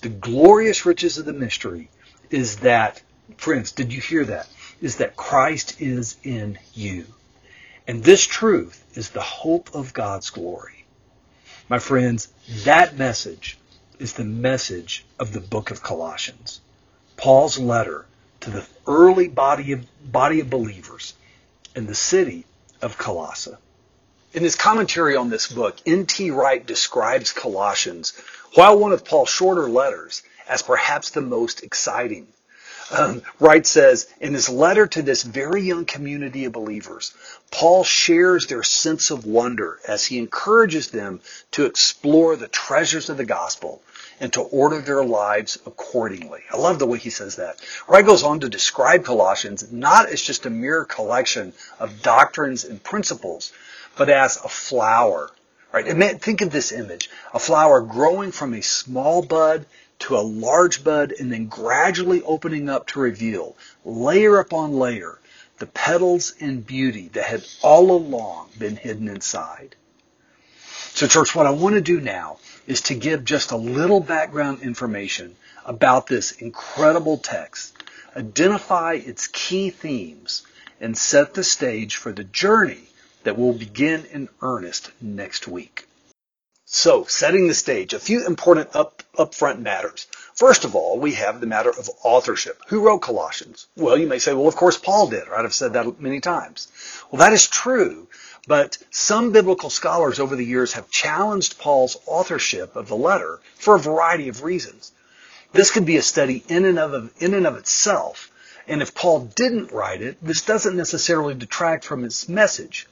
The 0.01 0.09
glorious 0.09 0.87
riches 0.87 1.19
of 1.19 1.27
the 1.27 1.35
mystery 1.35 1.91
is 2.31 2.57
that, 2.59 3.03
friends, 3.37 3.71
did 3.71 3.93
you 3.93 4.01
hear 4.01 4.25
that? 4.25 4.49
Is 4.81 4.97
that 4.97 5.15
Christ 5.15 5.81
is 5.81 6.17
in 6.23 6.59
you. 6.73 7.05
And 7.87 8.03
this 8.03 8.27
truth 8.27 8.83
is 8.95 9.11
the 9.11 9.21
hope 9.21 9.75
of 9.75 9.93
God's 9.93 10.31
glory. 10.31 10.84
My 11.69 11.79
friends, 11.79 12.29
that 12.65 12.99
message 12.99 13.57
is 13.99 14.13
the 14.13 14.25
message 14.25 15.07
of 15.19 15.33
the 15.33 15.41
book 15.41 15.71
of 15.71 15.83
Colossians. 15.83 16.61
Paul's 17.17 17.59
letter 17.59 18.05
to 18.41 18.51
the 18.51 18.67
early 18.87 19.29
body 19.29 19.73
of, 19.73 19.87
body 20.13 20.41
of 20.41 20.51
believers 20.51 21.15
in 21.75 21.87
the 21.87 21.95
city 21.95 22.45
of 22.83 22.99
Colossae. 22.99 23.57
In 24.35 24.43
his 24.43 24.57
commentary 24.57 25.17
on 25.17 25.31
this 25.31 25.51
book, 25.51 25.79
N.T. 25.87 26.31
Wright 26.33 26.67
describes 26.67 27.33
Colossians, 27.33 28.13
while 28.55 28.79
one 28.79 28.93
of 28.93 29.07
Paul's 29.07 29.31
shorter 29.31 29.71
letters, 29.71 30.23
as 30.47 30.61
perhaps 30.61 31.11
the 31.11 31.23
most 31.23 31.63
exciting. 31.63 32.27
Um, 32.91 33.23
Wright 33.41 33.67
says, 33.67 34.07
in 34.21 34.35
his 34.35 34.49
letter 34.49 34.87
to 34.87 35.03
this 35.03 35.23
very 35.23 35.63
young 35.63 35.87
community 35.87 36.45
of 36.45 36.53
believers, 36.53 37.15
Paul 37.51 37.83
shares 37.83 38.47
their 38.47 38.63
sense 38.63 39.11
of 39.11 39.25
wonder 39.25 39.79
as 39.89 40.05
he 40.05 40.19
encourages 40.19 40.89
them 40.89 41.21
to 41.53 41.65
explore 41.65 42.37
the 42.37 42.49
treasures 42.49 43.09
of 43.09 43.17
the 43.17 43.25
gospel 43.25 43.81
and 44.21 44.33
to 44.35 44.43
order 44.43 44.81
their 44.81 45.05
lives 45.05 45.59
accordingly. 45.67 46.43
I 46.53 46.57
love 46.57 46.79
the 46.79 46.87
way 46.87 46.99
he 46.99 47.11
says 47.11 47.37
that. 47.37 47.59
Wright 47.89 48.05
goes 48.05 48.23
on 48.23 48.41
to 48.41 48.49
describe 48.49 49.05
Colossians 49.05 49.73
not 49.73 50.09
as 50.09 50.21
just 50.21 50.47
a 50.47 50.51
mere 50.51 50.85
collection 50.85 51.53
of 51.81 52.03
doctrines 52.03 52.65
and 52.65 52.83
principles, 52.83 53.53
but 53.97 54.09
as 54.09 54.37
a 54.45 54.49
flower. 54.49 55.31
Right? 55.73 56.21
think 56.23 56.41
of 56.41 56.53
this 56.53 56.71
image. 56.71 57.11
A 57.33 57.41
flower 57.41 57.81
growing 57.81 58.31
from 58.31 58.55
a 58.55 58.63
small 58.63 59.23
bud 59.23 59.67
to 60.01 60.17
a 60.17 60.21
large 60.21 60.85
bud 60.85 61.13
and 61.19 61.33
then 61.33 61.47
gradually 61.47 62.23
opening 62.23 62.69
up 62.69 62.87
to 62.89 63.01
reveal, 63.01 63.57
layer 63.85 64.39
upon 64.39 64.73
layer, 64.73 65.19
the 65.59 65.67
petals 65.67 66.35
and 66.41 66.67
beauty 66.67 67.09
that 67.09 67.25
had 67.25 67.45
all 67.63 67.91
along 67.91 68.51
been 68.59 68.77
hidden 68.77 69.09
inside. 69.09 69.77
So 70.95 71.07
church, 71.07 71.35
what 71.35 71.47
I 71.47 71.51
want 71.51 71.75
to 71.75 71.81
do 71.81 72.01
now 72.01 72.39
is 72.67 72.83
to 72.83 72.95
give 72.95 73.25
just 73.25 73.51
a 73.51 73.57
little 73.57 74.01
background 74.01 74.63
information 74.63 75.37
about 75.65 76.07
this 76.07 76.33
incredible 76.33 77.19
text, 77.19 77.77
identify 78.17 78.95
its 78.95 79.27
key 79.27 79.71
themes, 79.71 80.47
and 80.81 80.97
set 80.97 81.35
the 81.35 81.45
stage 81.45 81.97
for 81.97 82.13
the 82.13 82.25
journey 82.25 82.85
that 83.23 83.39
will 83.39 83.53
begin 83.53 84.05
in 84.13 84.29
earnest 84.43 84.91
next 85.01 85.49
week. 85.49 85.87
So, 86.77 87.05
setting 87.05 87.47
the 87.47 87.55
stage, 87.55 87.95
a 87.95 88.01
few 88.01 88.27
important 88.27 88.75
up, 88.75 89.05
upfront 89.17 89.61
matters. 89.61 90.09
First 90.35 90.65
of 90.65 90.75
all, 90.75 90.99
we 90.99 91.13
have 91.13 91.41
the 91.41 91.47
matter 91.47 91.71
of 91.71 91.89
authorship. 92.03 92.61
Who 92.67 92.81
wrote 92.81 92.99
Colossians? 92.99 93.69
Well, 93.77 93.97
you 93.97 94.09
may 94.09 94.19
say, 94.19 94.35
well, 94.35 94.49
of 94.49 94.57
course 94.57 94.77
Paul 94.77 95.07
did, 95.07 95.29
right? 95.29 95.45
I've 95.45 95.55
said 95.55 95.75
that 95.75 96.01
many 96.01 96.19
times. 96.19 96.67
Well, 97.13 97.21
that 97.21 97.33
is 97.33 97.47
true, 97.47 98.09
but 98.49 98.77
some 98.91 99.31
biblical 99.31 99.71
scholars 99.71 100.19
over 100.19 100.35
the 100.35 100.45
years 100.45 100.73
have 100.73 100.91
challenged 100.91 101.61
Paul's 101.61 101.97
authorship 102.07 102.75
of 102.75 102.89
the 102.89 102.97
letter 102.97 103.39
for 103.55 103.77
a 103.77 103.79
variety 103.79 104.29
of 104.29 104.43
reasons. 104.43 104.91
This 105.53 105.71
could 105.71 105.87
be 105.87 105.97
a 105.97 106.03
study 106.03 106.43
in 106.49 106.65
and 106.65 106.81
of, 106.81 107.13
in 107.19 107.35
and 107.35 107.47
of 107.47 107.57
itself. 107.57 108.33
And 108.67 108.83
if 108.83 108.97
Paul 108.97 109.31
didn't 109.37 109.71
write 109.71 110.03
it, 110.03 110.17
this 110.21 110.43
doesn't 110.43 110.77
necessarily 110.77 111.35
detract 111.35 111.85
from 111.85 112.05
its 112.05 112.29
message. 112.29 112.89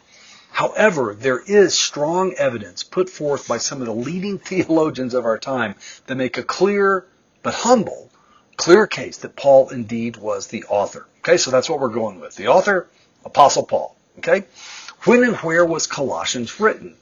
However, 0.52 1.16
there 1.18 1.38
is 1.38 1.78
strong 1.78 2.34
evidence 2.34 2.82
put 2.82 3.08
forth 3.08 3.48
by 3.48 3.56
some 3.56 3.80
of 3.80 3.86
the 3.86 3.94
leading 3.94 4.38
theologians 4.50 5.14
of 5.14 5.24
our 5.24 5.38
time 5.38 5.74
that 6.06 6.14
make 6.14 6.36
a 6.36 6.42
clear 6.42 7.06
but 7.42 7.54
humble, 7.54 8.10
clear 8.56 8.86
case 8.86 9.16
that 9.18 9.34
Paul 9.34 9.70
indeed 9.70 10.18
was 10.18 10.48
the 10.48 10.64
author. 10.64 11.06
Okay, 11.20 11.38
so 11.38 11.50
that's 11.50 11.70
what 11.70 11.80
we're 11.80 11.88
going 11.88 12.20
with. 12.20 12.36
The 12.36 12.48
author, 12.48 12.86
Apostle 13.24 13.64
Paul. 13.64 13.96
Okay? 14.18 14.44
When 15.04 15.24
and 15.24 15.36
where 15.36 15.64
was 15.64 15.86
Colossians 15.86 16.60
written? 16.60 16.96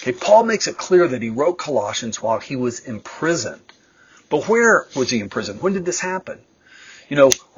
Okay, 0.00 0.12
Paul 0.12 0.44
makes 0.44 0.66
it 0.66 0.76
clear 0.76 1.06
that 1.06 1.22
he 1.22 1.30
wrote 1.30 1.56
Colossians 1.56 2.20
while 2.20 2.40
he 2.40 2.56
was 2.56 2.80
imprisoned. 2.80 3.72
But 4.28 4.48
where 4.48 4.86
was 4.94 5.10
he 5.10 5.20
imprisoned? 5.20 5.62
When 5.62 5.72
did 5.72 5.84
this 5.84 6.00
happen? 6.00 6.40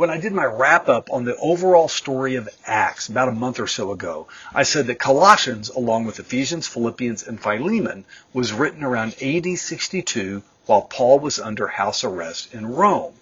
When 0.00 0.08
I 0.08 0.16
did 0.16 0.32
my 0.32 0.46
wrap 0.46 0.88
up 0.88 1.10
on 1.12 1.26
the 1.26 1.36
overall 1.36 1.86
story 1.86 2.36
of 2.36 2.48
Acts 2.64 3.10
about 3.10 3.28
a 3.28 3.32
month 3.32 3.60
or 3.60 3.66
so 3.66 3.92
ago, 3.92 4.28
I 4.54 4.62
said 4.62 4.86
that 4.86 4.98
Colossians, 4.98 5.68
along 5.68 6.06
with 6.06 6.18
Ephesians, 6.18 6.66
Philippians, 6.66 7.22
and 7.22 7.38
Philemon, 7.38 8.06
was 8.32 8.50
written 8.50 8.82
around 8.82 9.22
AD 9.22 9.58
62 9.58 10.42
while 10.64 10.80
Paul 10.80 11.18
was 11.18 11.38
under 11.38 11.66
house 11.66 12.02
arrest 12.02 12.54
in 12.54 12.64
Rome. 12.64 13.12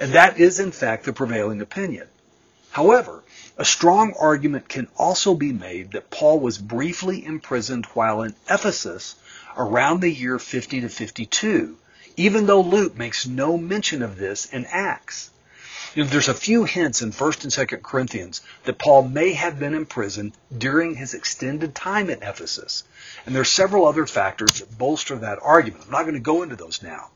And 0.00 0.12
that 0.14 0.40
is 0.40 0.58
in 0.58 0.72
fact 0.72 1.04
the 1.04 1.12
prevailing 1.12 1.60
opinion. 1.60 2.08
However, 2.72 3.22
a 3.56 3.64
strong 3.64 4.12
argument 4.18 4.68
can 4.68 4.88
also 4.96 5.36
be 5.36 5.52
made 5.52 5.92
that 5.92 6.10
Paul 6.10 6.40
was 6.40 6.58
briefly 6.58 7.24
imprisoned 7.24 7.86
while 7.94 8.22
in 8.22 8.34
Ephesus 8.50 9.14
around 9.56 10.00
the 10.00 10.12
year 10.12 10.40
50 10.40 10.80
to 10.80 10.88
52, 10.88 11.76
even 12.16 12.46
though 12.46 12.62
Luke 12.62 12.96
makes 12.96 13.24
no 13.24 13.56
mention 13.56 14.02
of 14.02 14.16
this 14.16 14.46
in 14.46 14.64
Acts. 14.64 15.30
You 15.94 16.04
know, 16.04 16.10
there's 16.10 16.28
a 16.28 16.34
few 16.34 16.64
hints 16.64 17.00
in 17.00 17.12
1st 17.12 17.44
and 17.44 17.52
2nd 17.52 17.82
Corinthians 17.82 18.42
that 18.64 18.78
Paul 18.78 19.08
may 19.08 19.32
have 19.32 19.58
been 19.58 19.72
in 19.72 19.86
prison 19.86 20.34
during 20.56 20.94
his 20.94 21.14
extended 21.14 21.74
time 21.74 22.10
at 22.10 22.22
Ephesus. 22.22 22.84
And 23.24 23.34
there 23.34 23.42
are 23.42 23.46
several 23.46 23.86
other 23.86 24.04
factors 24.06 24.60
that 24.60 24.76
bolster 24.76 25.16
that 25.16 25.38
argument. 25.40 25.84
I'm 25.86 25.92
not 25.92 26.02
going 26.02 26.14
to 26.14 26.20
go 26.20 26.42
into 26.42 26.56
those 26.56 26.82
now. 26.82 27.10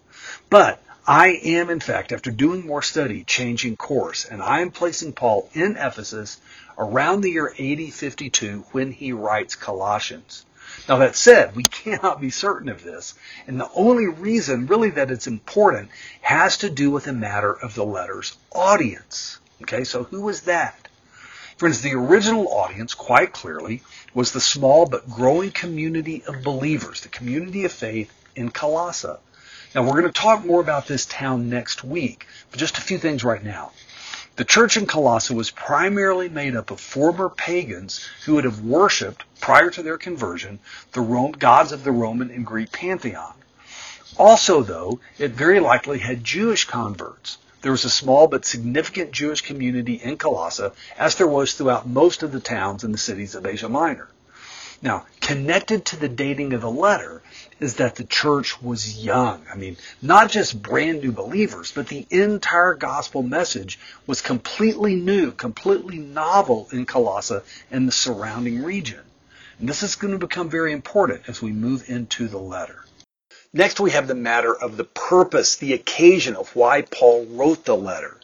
But 0.49 0.83
I 1.07 1.41
am, 1.43 1.69
in 1.69 1.81
fact, 1.81 2.13
after 2.13 2.31
doing 2.31 2.67
more 2.67 2.81
study, 2.81 3.25
changing 3.25 3.77
course, 3.77 4.25
and 4.25 4.41
I 4.41 4.61
am 4.61 4.71
placing 4.71 5.13
Paul 5.13 5.51
in 5.53 5.77
Ephesus 5.77 6.41
around 6.79 7.21
the 7.21 7.31
year 7.31 7.49
AD 7.59 7.93
52 7.93 8.65
when 8.73 8.93
he 8.93 9.13
writes 9.13 9.55
Colossians. 9.55 10.47
Now 10.89 10.99
that 10.99 11.17
said, 11.17 11.55
we 11.55 11.65
cannot 11.65 12.21
be 12.21 12.31
certain 12.31 12.69
of 12.69 12.83
this, 12.83 13.15
and 13.47 13.61
the 13.61 13.71
only 13.75 14.07
reason 14.07 14.67
really 14.67 14.91
that 14.91 15.11
it's 15.11 15.27
important 15.27 15.91
has 16.21 16.59
to 16.59 16.71
do 16.71 16.91
with 16.91 17.05
the 17.05 17.13
matter 17.13 17.53
of 17.53 17.75
the 17.75 17.85
letter's 17.85 18.37
audience. 18.53 19.39
Okay, 19.63 19.85
so 19.85 20.05
who 20.05 20.23
was 20.23 20.43
that? 20.43 20.89
Friends, 21.57 21.81
the 21.83 21.95
original 21.95 22.49
audience, 22.49 22.95
quite 22.95 23.33
clearly, 23.33 23.83
was 24.15 24.33
the 24.33 24.41
small 24.41 24.87
but 24.87 25.09
growing 25.09 25.53
community 25.53 26.25
of 26.27 26.43
believers, 26.43 27.03
the 27.03 27.09
community 27.09 27.65
of 27.65 27.73
faith 27.73 28.13
in 28.35 28.51
Colossae. 28.51 29.19
Now, 29.75 29.83
we're 29.83 30.01
going 30.01 30.13
to 30.13 30.13
talk 30.13 30.45
more 30.45 30.61
about 30.61 30.87
this 30.87 31.07
town 31.07 31.49
next 31.49 31.85
week, 31.85 32.27
but 32.51 32.59
just 32.59 32.79
a 32.79 32.83
few 32.83 32.99
things 32.99 33.23
right 33.23 33.43
now. 33.43 33.73
The 34.37 34.47
church 34.47 34.79
in 34.79 34.87
Colossae 34.87 35.35
was 35.35 35.51
primarily 35.51 36.31
made 36.31 36.57
up 36.57 36.71
of 36.71 36.81
former 36.81 37.29
pagans 37.29 38.09
who 38.25 38.35
would 38.35 38.45
have 38.45 38.61
worshipped, 38.61 39.25
prior 39.43 39.69
to 39.69 39.83
their 39.83 39.99
conversion, 39.99 40.59
the 40.93 41.03
Rome, 41.03 41.33
gods 41.33 41.71
of 41.71 41.85
the 41.85 41.93
Roman 41.93 42.31
and 42.31 42.47
Greek 42.47 42.73
pantheon. 42.73 43.35
Also, 44.17 44.63
though, 44.63 45.01
it 45.19 45.33
very 45.33 45.61
likely 45.61 45.99
had 45.99 46.25
Jewish 46.25 46.65
converts. 46.65 47.37
There 47.61 47.73
was 47.73 47.85
a 47.85 47.91
small 47.91 48.27
but 48.27 48.47
significant 48.47 49.13
Jewish 49.13 49.43
community 49.43 49.95
in 49.95 50.17
Colossae, 50.17 50.71
as 50.97 51.17
there 51.17 51.29
was 51.29 51.53
throughout 51.53 51.87
most 51.87 52.23
of 52.23 52.33
the 52.33 52.41
towns 52.41 52.85
and 52.85 52.95
the 52.95 52.99
cities 52.99 53.35
of 53.35 53.45
Asia 53.45 53.69
Minor. 53.69 54.09
Now, 54.83 55.07
connected 55.21 55.85
to 55.87 55.97
the 55.97 56.09
dating 56.09 56.53
of 56.53 56.61
the 56.61 56.71
letter 56.71 57.23
is 57.61 57.77
that 57.77 57.95
the 57.95 58.05
church 58.05 58.61
was 58.61 59.05
young. 59.05 59.47
I 59.51 59.55
mean, 59.55 59.77
not 60.03 60.29
just 60.29 60.61
brand 60.61 61.03
new 61.03 61.13
believers, 61.13 61.71
but 61.71 61.87
the 61.87 62.05
entire 62.11 62.75
gospel 62.75 63.23
message 63.23 63.79
was 64.09 64.21
completely 64.21 64.97
new, 64.97 65.31
completely 65.31 65.99
novel 65.99 66.69
in 66.73 66.85
Colossae 66.85 67.41
and 67.71 67.87
the 67.87 67.93
surrounding 67.93 68.65
region. 68.65 69.01
And 69.61 69.69
this 69.69 69.85
is 69.85 69.95
going 69.95 70.15
to 70.15 70.19
become 70.19 70.51
very 70.51 70.73
important 70.73 71.29
as 71.29 71.41
we 71.41 71.53
move 71.53 71.89
into 71.89 72.27
the 72.27 72.39
letter. 72.39 72.85
Next, 73.53 73.79
we 73.79 73.93
have 73.93 74.09
the 74.09 74.17
matter 74.17 74.53
of 74.53 74.77
the 74.77 74.85
purpose, 74.85 75.57
the 75.57 75.75
occasion 75.75 76.35
of 76.35 76.57
why 76.57 76.83
Paul 76.83 77.27
wrote 77.27 77.65
the 77.65 77.77
letter. 77.77 78.17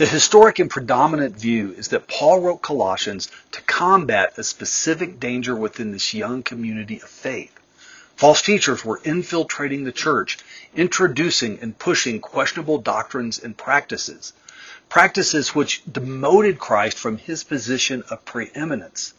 The 0.00 0.06
historic 0.06 0.58
and 0.58 0.70
predominant 0.70 1.36
view 1.36 1.74
is 1.76 1.88
that 1.88 2.08
Paul 2.08 2.40
wrote 2.40 2.62
Colossians 2.62 3.28
to 3.52 3.60
combat 3.60 4.32
a 4.38 4.42
specific 4.42 5.20
danger 5.20 5.54
within 5.54 5.92
this 5.92 6.14
young 6.14 6.42
community 6.42 7.02
of 7.02 7.10
faith. 7.10 7.52
False 8.16 8.40
teachers 8.40 8.82
were 8.82 9.02
infiltrating 9.04 9.84
the 9.84 9.92
church, 9.92 10.38
introducing 10.74 11.58
and 11.60 11.78
pushing 11.78 12.18
questionable 12.18 12.78
doctrines 12.78 13.38
and 13.38 13.54
practices, 13.58 14.32
practices 14.88 15.54
which 15.54 15.82
demoted 15.84 16.58
Christ 16.58 16.96
from 16.96 17.18
his 17.18 17.44
position 17.44 18.02
of 18.08 18.24
preeminence. 18.24 19.12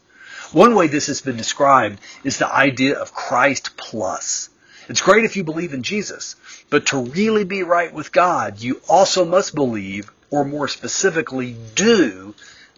One 0.51 0.73
way 0.73 0.87
this 0.87 1.05
has 1.05 1.21
been 1.21 1.37
described 1.37 1.99
is 2.23 2.39
the 2.39 2.51
idea 2.51 2.97
of 2.97 3.13
Christ 3.13 3.77
plus. 3.77 4.49
It's 4.89 5.01
great 5.01 5.25
if 5.25 5.37
you 5.37 5.43
believe 5.43 5.75
in 5.75 5.83
Jesus, 5.83 6.37
but 6.71 6.87
to 6.87 6.97
really 6.97 7.43
be 7.43 7.61
right 7.61 7.93
with 7.93 8.11
God, 8.11 8.59
you 8.59 8.81
also 8.89 9.23
must 9.23 9.53
believe 9.53 10.11
or 10.31 10.43
more 10.45 10.67
specifically 10.67 11.55
do 11.75 12.33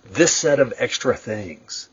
this 0.06 0.34
set 0.34 0.60
of 0.60 0.74
extra 0.78 1.16
things. 1.16 1.90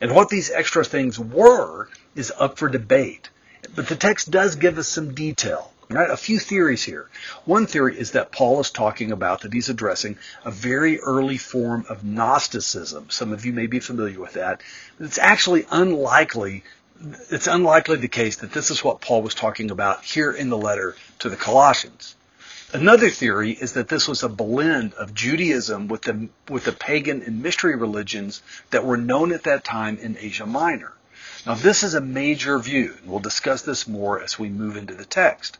And 0.00 0.14
what 0.14 0.28
these 0.28 0.50
extra 0.50 0.84
things 0.84 1.18
were 1.18 1.88
is 2.14 2.32
up 2.38 2.58
for 2.58 2.68
debate. 2.68 3.30
But 3.74 3.88
the 3.88 3.96
text 3.96 4.30
does 4.30 4.56
give 4.56 4.76
us 4.78 4.88
some 4.88 5.14
detail. 5.14 5.72
Right? 5.88 6.08
A 6.08 6.16
few 6.16 6.38
theories 6.38 6.84
here. 6.84 7.08
One 7.44 7.66
theory 7.66 7.98
is 7.98 8.12
that 8.12 8.30
Paul 8.30 8.60
is 8.60 8.70
talking 8.70 9.10
about 9.10 9.40
that 9.40 9.52
he's 9.52 9.68
addressing 9.68 10.18
a 10.44 10.50
very 10.50 11.00
early 11.00 11.36
form 11.36 11.84
of 11.88 12.04
Gnosticism. 12.04 13.10
Some 13.10 13.32
of 13.32 13.44
you 13.44 13.52
may 13.52 13.66
be 13.66 13.80
familiar 13.80 14.20
with 14.20 14.34
that. 14.34 14.62
It's 15.00 15.18
actually 15.18 15.66
unlikely 15.70 16.62
it's 17.30 17.46
unlikely 17.46 17.96
the 17.96 18.08
case 18.08 18.36
that 18.36 18.52
this 18.52 18.70
is 18.70 18.84
what 18.84 19.00
Paul 19.00 19.22
was 19.22 19.34
talking 19.34 19.70
about 19.70 20.04
here 20.04 20.30
in 20.30 20.50
the 20.50 20.58
letter 20.58 20.96
to 21.20 21.30
the 21.30 21.36
Colossians. 21.36 22.14
Another 22.72 23.10
theory 23.10 23.50
is 23.50 23.72
that 23.72 23.88
this 23.88 24.06
was 24.06 24.22
a 24.22 24.28
blend 24.28 24.94
of 24.94 25.12
Judaism 25.12 25.88
with 25.88 26.02
the, 26.02 26.28
with 26.48 26.64
the 26.64 26.72
pagan 26.72 27.20
and 27.22 27.42
mystery 27.42 27.74
religions 27.74 28.42
that 28.70 28.84
were 28.84 28.96
known 28.96 29.32
at 29.32 29.42
that 29.42 29.64
time 29.64 29.98
in 29.98 30.16
Asia 30.16 30.46
Minor. 30.46 30.92
Now 31.44 31.54
this 31.54 31.82
is 31.82 31.94
a 31.94 32.00
major 32.00 32.60
view, 32.60 32.94
and 33.00 33.10
we'll 33.10 33.18
discuss 33.18 33.62
this 33.62 33.88
more 33.88 34.22
as 34.22 34.38
we 34.38 34.50
move 34.50 34.76
into 34.76 34.94
the 34.94 35.04
text. 35.04 35.58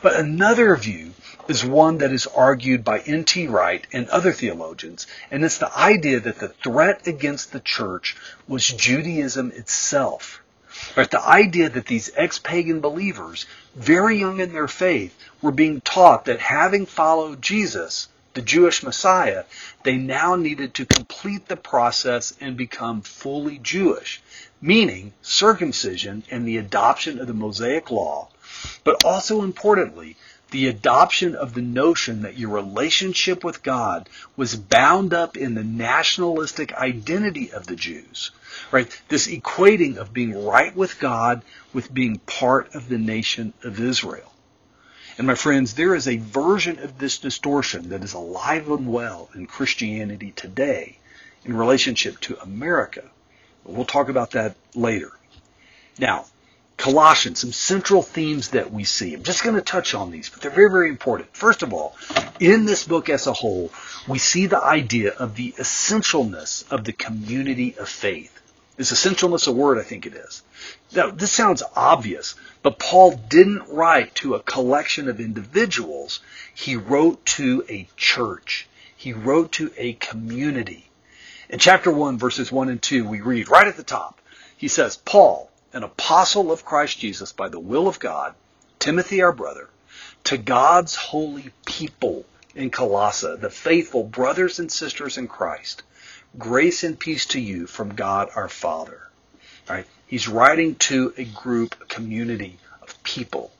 But 0.00 0.16
another 0.16 0.74
view 0.76 1.12
is 1.46 1.62
one 1.62 1.98
that 1.98 2.10
is 2.10 2.26
argued 2.26 2.82
by 2.84 3.00
N.T. 3.00 3.48
Wright 3.48 3.86
and 3.92 4.08
other 4.08 4.32
theologians, 4.32 5.06
and 5.30 5.44
it's 5.44 5.58
the 5.58 5.76
idea 5.76 6.20
that 6.20 6.38
the 6.38 6.48
threat 6.48 7.06
against 7.06 7.52
the 7.52 7.60
church 7.60 8.16
was 8.48 8.66
Judaism 8.66 9.52
itself. 9.52 10.40
Right? 10.96 11.10
The 11.10 11.26
idea 11.26 11.68
that 11.70 11.86
these 11.86 12.10
ex-pagan 12.16 12.80
believers, 12.80 13.46
very 13.74 14.18
young 14.18 14.40
in 14.40 14.52
their 14.52 14.68
faith, 14.68 15.16
were 15.42 15.52
being 15.52 15.80
taught 15.80 16.24
that 16.26 16.40
having 16.40 16.86
followed 16.86 17.42
Jesus, 17.42 18.08
the 18.34 18.42
Jewish 18.42 18.82
Messiah, 18.82 19.44
they 19.82 19.96
now 19.96 20.36
needed 20.36 20.74
to 20.74 20.84
complete 20.84 21.48
the 21.48 21.56
process 21.56 22.34
and 22.40 22.56
become 22.56 23.00
fully 23.00 23.58
Jewish, 23.58 24.20
meaning 24.60 25.12
circumcision 25.22 26.22
and 26.30 26.46
the 26.46 26.58
adoption 26.58 27.18
of 27.18 27.26
the 27.26 27.34
Mosaic 27.34 27.90
law, 27.90 28.28
but 28.84 29.04
also 29.04 29.42
importantly, 29.42 30.16
the 30.50 30.68
adoption 30.68 31.34
of 31.34 31.54
the 31.54 31.62
notion 31.62 32.22
that 32.22 32.38
your 32.38 32.50
relationship 32.50 33.42
with 33.42 33.62
God 33.62 34.08
was 34.36 34.54
bound 34.54 35.12
up 35.12 35.36
in 35.36 35.54
the 35.54 35.64
nationalistic 35.64 36.72
identity 36.72 37.52
of 37.52 37.66
the 37.66 37.76
Jews. 37.76 38.30
Right? 38.70 38.88
This 39.08 39.26
equating 39.26 39.96
of 39.96 40.12
being 40.12 40.44
right 40.44 40.74
with 40.74 40.98
God 40.98 41.42
with 41.72 41.92
being 41.92 42.18
part 42.20 42.74
of 42.74 42.88
the 42.88 42.98
nation 42.98 43.52
of 43.64 43.80
Israel. 43.80 44.32
And 45.18 45.26
my 45.26 45.34
friends, 45.34 45.74
there 45.74 45.94
is 45.94 46.06
a 46.06 46.18
version 46.18 46.78
of 46.78 46.98
this 46.98 47.18
distortion 47.18 47.88
that 47.88 48.04
is 48.04 48.12
alive 48.12 48.68
and 48.70 48.92
well 48.92 49.30
in 49.34 49.46
Christianity 49.46 50.32
today 50.36 50.98
in 51.44 51.56
relationship 51.56 52.20
to 52.20 52.38
America. 52.40 53.04
We'll 53.64 53.84
talk 53.84 54.08
about 54.08 54.32
that 54.32 54.56
later. 54.74 55.10
Now, 55.98 56.26
Colossians, 56.76 57.40
some 57.40 57.52
central 57.52 58.02
themes 58.02 58.50
that 58.50 58.72
we 58.72 58.84
see. 58.84 59.14
I'm 59.14 59.22
just 59.22 59.42
going 59.42 59.56
to 59.56 59.62
touch 59.62 59.94
on 59.94 60.10
these, 60.10 60.28
but 60.28 60.40
they're 60.40 60.50
very, 60.50 60.70
very 60.70 60.88
important. 60.88 61.34
First 61.34 61.62
of 61.62 61.72
all, 61.72 61.96
in 62.38 62.66
this 62.66 62.84
book 62.84 63.08
as 63.08 63.26
a 63.26 63.32
whole, 63.32 63.72
we 64.06 64.18
see 64.18 64.46
the 64.46 64.62
idea 64.62 65.12
of 65.12 65.36
the 65.36 65.52
essentialness 65.52 66.70
of 66.70 66.84
the 66.84 66.92
community 66.92 67.74
of 67.78 67.88
faith. 67.88 68.32
Is 68.76 68.92
essentialness 68.92 69.48
a 69.48 69.52
word? 69.52 69.78
I 69.78 69.82
think 69.82 70.04
it 70.04 70.14
is. 70.14 70.42
Now, 70.92 71.10
this 71.10 71.32
sounds 71.32 71.62
obvious, 71.74 72.34
but 72.62 72.78
Paul 72.78 73.12
didn't 73.12 73.68
write 73.68 74.14
to 74.16 74.34
a 74.34 74.40
collection 74.40 75.08
of 75.08 75.18
individuals. 75.18 76.20
He 76.54 76.76
wrote 76.76 77.24
to 77.26 77.64
a 77.70 77.88
church. 77.96 78.68
He 78.94 79.14
wrote 79.14 79.52
to 79.52 79.72
a 79.78 79.94
community. 79.94 80.90
In 81.48 81.58
chapter 81.58 81.90
1, 81.90 82.18
verses 82.18 82.52
1 82.52 82.68
and 82.68 82.82
2, 82.82 83.08
we 83.08 83.22
read 83.22 83.48
right 83.48 83.66
at 83.66 83.78
the 83.78 83.82
top, 83.82 84.20
he 84.58 84.68
says, 84.68 84.96
Paul, 84.98 85.50
an 85.76 85.82
apostle 85.82 86.50
of 86.50 86.64
Christ 86.64 86.98
Jesus 86.98 87.32
by 87.32 87.50
the 87.50 87.60
will 87.60 87.86
of 87.86 88.00
God, 88.00 88.34
Timothy 88.78 89.20
our 89.20 89.30
brother, 89.32 89.68
to 90.24 90.38
God's 90.38 90.94
holy 90.94 91.50
people 91.66 92.24
in 92.54 92.70
Colossae, 92.70 93.36
the 93.36 93.50
faithful 93.50 94.02
brothers 94.02 94.58
and 94.58 94.72
sisters 94.72 95.18
in 95.18 95.28
Christ, 95.28 95.82
grace 96.38 96.82
and 96.82 96.98
peace 96.98 97.26
to 97.26 97.40
you 97.40 97.66
from 97.66 97.94
God 97.94 98.30
our 98.34 98.48
Father. 98.48 99.02
All 99.68 99.76
right? 99.76 99.86
He's 100.06 100.28
writing 100.28 100.76
to 100.76 101.12
a 101.18 101.24
group, 101.24 101.76
a 101.82 101.84
community 101.84 102.56
of 102.80 103.02
people. 103.02 103.52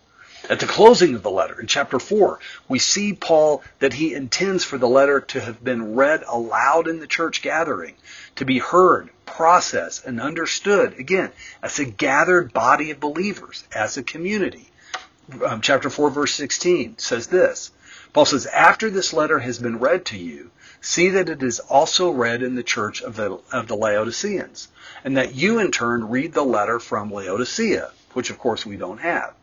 At 0.49 0.61
the 0.61 0.67
closing 0.67 1.17
of 1.17 1.25
the 1.25 1.31
letter, 1.31 1.61
in 1.61 1.67
chapter 1.67 1.99
4, 1.99 2.39
we 2.69 2.79
see 2.79 3.13
Paul 3.13 3.65
that 3.81 3.95
he 3.95 4.15
intends 4.15 4.63
for 4.63 4.79
the 4.79 4.89
letter 4.89 5.21
to 5.21 5.41
have 5.41 5.65
been 5.65 5.97
read 5.97 6.23
aloud 6.29 6.87
in 6.87 7.01
the 7.01 7.09
church 7.09 7.43
gathering, 7.43 7.97
to 8.37 8.45
be 8.45 8.61
heard, 8.61 9.11
processed, 9.25 10.05
and 10.05 10.21
understood, 10.21 11.01
again, 11.01 11.33
as 11.65 11.81
a 11.81 11.85
gathered 11.85 12.53
body 12.53 12.93
of 12.93 13.01
believers, 13.01 13.65
as 13.75 13.97
a 13.97 14.05
community. 14.05 14.71
Um, 15.45 15.63
chapter 15.63 15.91
4, 15.91 16.11
verse 16.11 16.35
16 16.35 16.99
says 16.99 17.27
this. 17.27 17.73
Paul 18.13 18.27
says, 18.27 18.47
After 18.47 18.89
this 18.89 19.13
letter 19.13 19.41
has 19.41 19.59
been 19.59 19.81
read 19.81 20.05
to 20.07 20.17
you, 20.17 20.53
see 20.81 21.09
that 21.09 21.29
it 21.29 21.43
is 21.43 21.59
also 21.59 22.11
read 22.11 22.45
in 22.45 22.55
the 22.55 22.63
church 22.63 23.03
of 23.03 23.17
the, 23.17 23.41
of 23.51 23.67
the 23.67 23.77
Laodiceans, 23.77 24.69
and 25.03 25.17
that 25.17 25.35
you 25.35 25.59
in 25.59 25.73
turn 25.73 26.09
read 26.09 26.35
the 26.35 26.45
letter 26.45 26.79
from 26.79 27.11
Laodicea, 27.11 27.91
which 28.13 28.31
of 28.31 28.39
course 28.39 28.65
we 28.65 28.77
don't 28.77 29.01
have. 29.01 29.35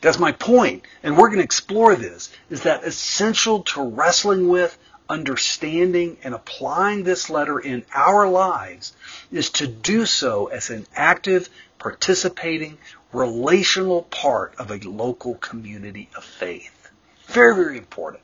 That's 0.00 0.18
my 0.18 0.32
point, 0.32 0.84
and 1.02 1.16
we're 1.16 1.28
going 1.28 1.38
to 1.38 1.44
explore 1.44 1.94
this, 1.94 2.32
is 2.50 2.62
that 2.62 2.84
essential 2.84 3.62
to 3.62 3.82
wrestling 3.82 4.48
with, 4.48 4.76
understanding 5.08 6.16
and 6.22 6.34
applying 6.34 7.04
this 7.04 7.28
letter 7.28 7.58
in 7.58 7.84
our 7.94 8.28
lives 8.28 8.94
is 9.30 9.50
to 9.50 9.66
do 9.66 10.06
so 10.06 10.46
as 10.46 10.70
an 10.70 10.86
active, 10.94 11.48
participating, 11.78 12.78
relational 13.12 14.02
part 14.02 14.54
of 14.56 14.70
a 14.70 14.78
local 14.88 15.34
community 15.34 16.08
of 16.16 16.24
faith. 16.24 16.90
Very, 17.26 17.54
very 17.54 17.78
important. 17.78 18.22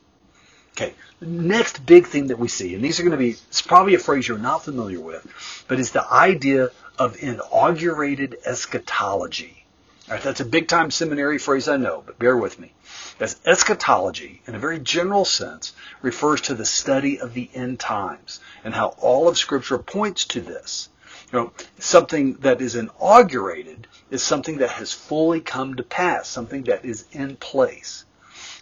Okay, 0.73 0.95
next 1.21 1.85
big 1.85 2.07
thing 2.07 2.29
that 2.29 2.39
we 2.39 2.49
see, 2.49 2.75
and 2.75 2.85
these 2.85 3.01
are 3.01 3.03
going 3.03 3.11
to 3.11 3.19
be, 3.19 3.31
it's 3.31 3.63
probably 3.63 3.95
a 3.95 3.99
phrase 3.99 4.27
you're 4.27 4.39
not 4.39 4.65
familiar 4.65 5.01
with, 5.01 5.65
but 5.67 5.81
it's 5.81 5.91
the 5.91 6.11
idea 6.11 6.71
of 6.99 7.23
inaugurated 7.23 8.37
eschatology. 8.47 9.65
That's 10.09 10.41
a 10.41 10.45
big 10.47 10.69
time 10.69 10.91
seminary 10.91 11.37
phrase, 11.37 11.69
I 11.69 11.77
know, 11.77 12.03
but 12.05 12.19
bear 12.19 12.35
with 12.35 12.59
me. 12.59 12.73
As 13.21 13.39
eschatology, 13.45 14.41
in 14.47 14.55
a 14.55 14.59
very 14.59 14.79
general 14.79 15.27
sense, 15.27 15.75
refers 16.01 16.41
to 16.43 16.55
the 16.55 16.65
study 16.65 17.21
of 17.21 17.35
the 17.35 17.51
end 17.53 17.79
times 17.79 18.41
and 18.65 18.75
how 18.75 18.95
all 19.01 19.29
of 19.29 19.37
Scripture 19.37 19.77
points 19.77 20.25
to 20.27 20.41
this. 20.41 20.89
You 21.31 21.39
know, 21.39 21.53
something 21.79 22.35
that 22.37 22.63
is 22.63 22.75
inaugurated 22.75 23.87
is 24.11 24.23
something 24.23 24.59
that 24.59 24.71
has 24.71 24.95
fully 24.95 25.43
come 25.43 25.75
to 25.75 25.83
pass, 25.83 26.27
something 26.27 26.63
that 26.65 26.87
is 26.87 27.05
in 27.13 27.37
place. 27.37 28.07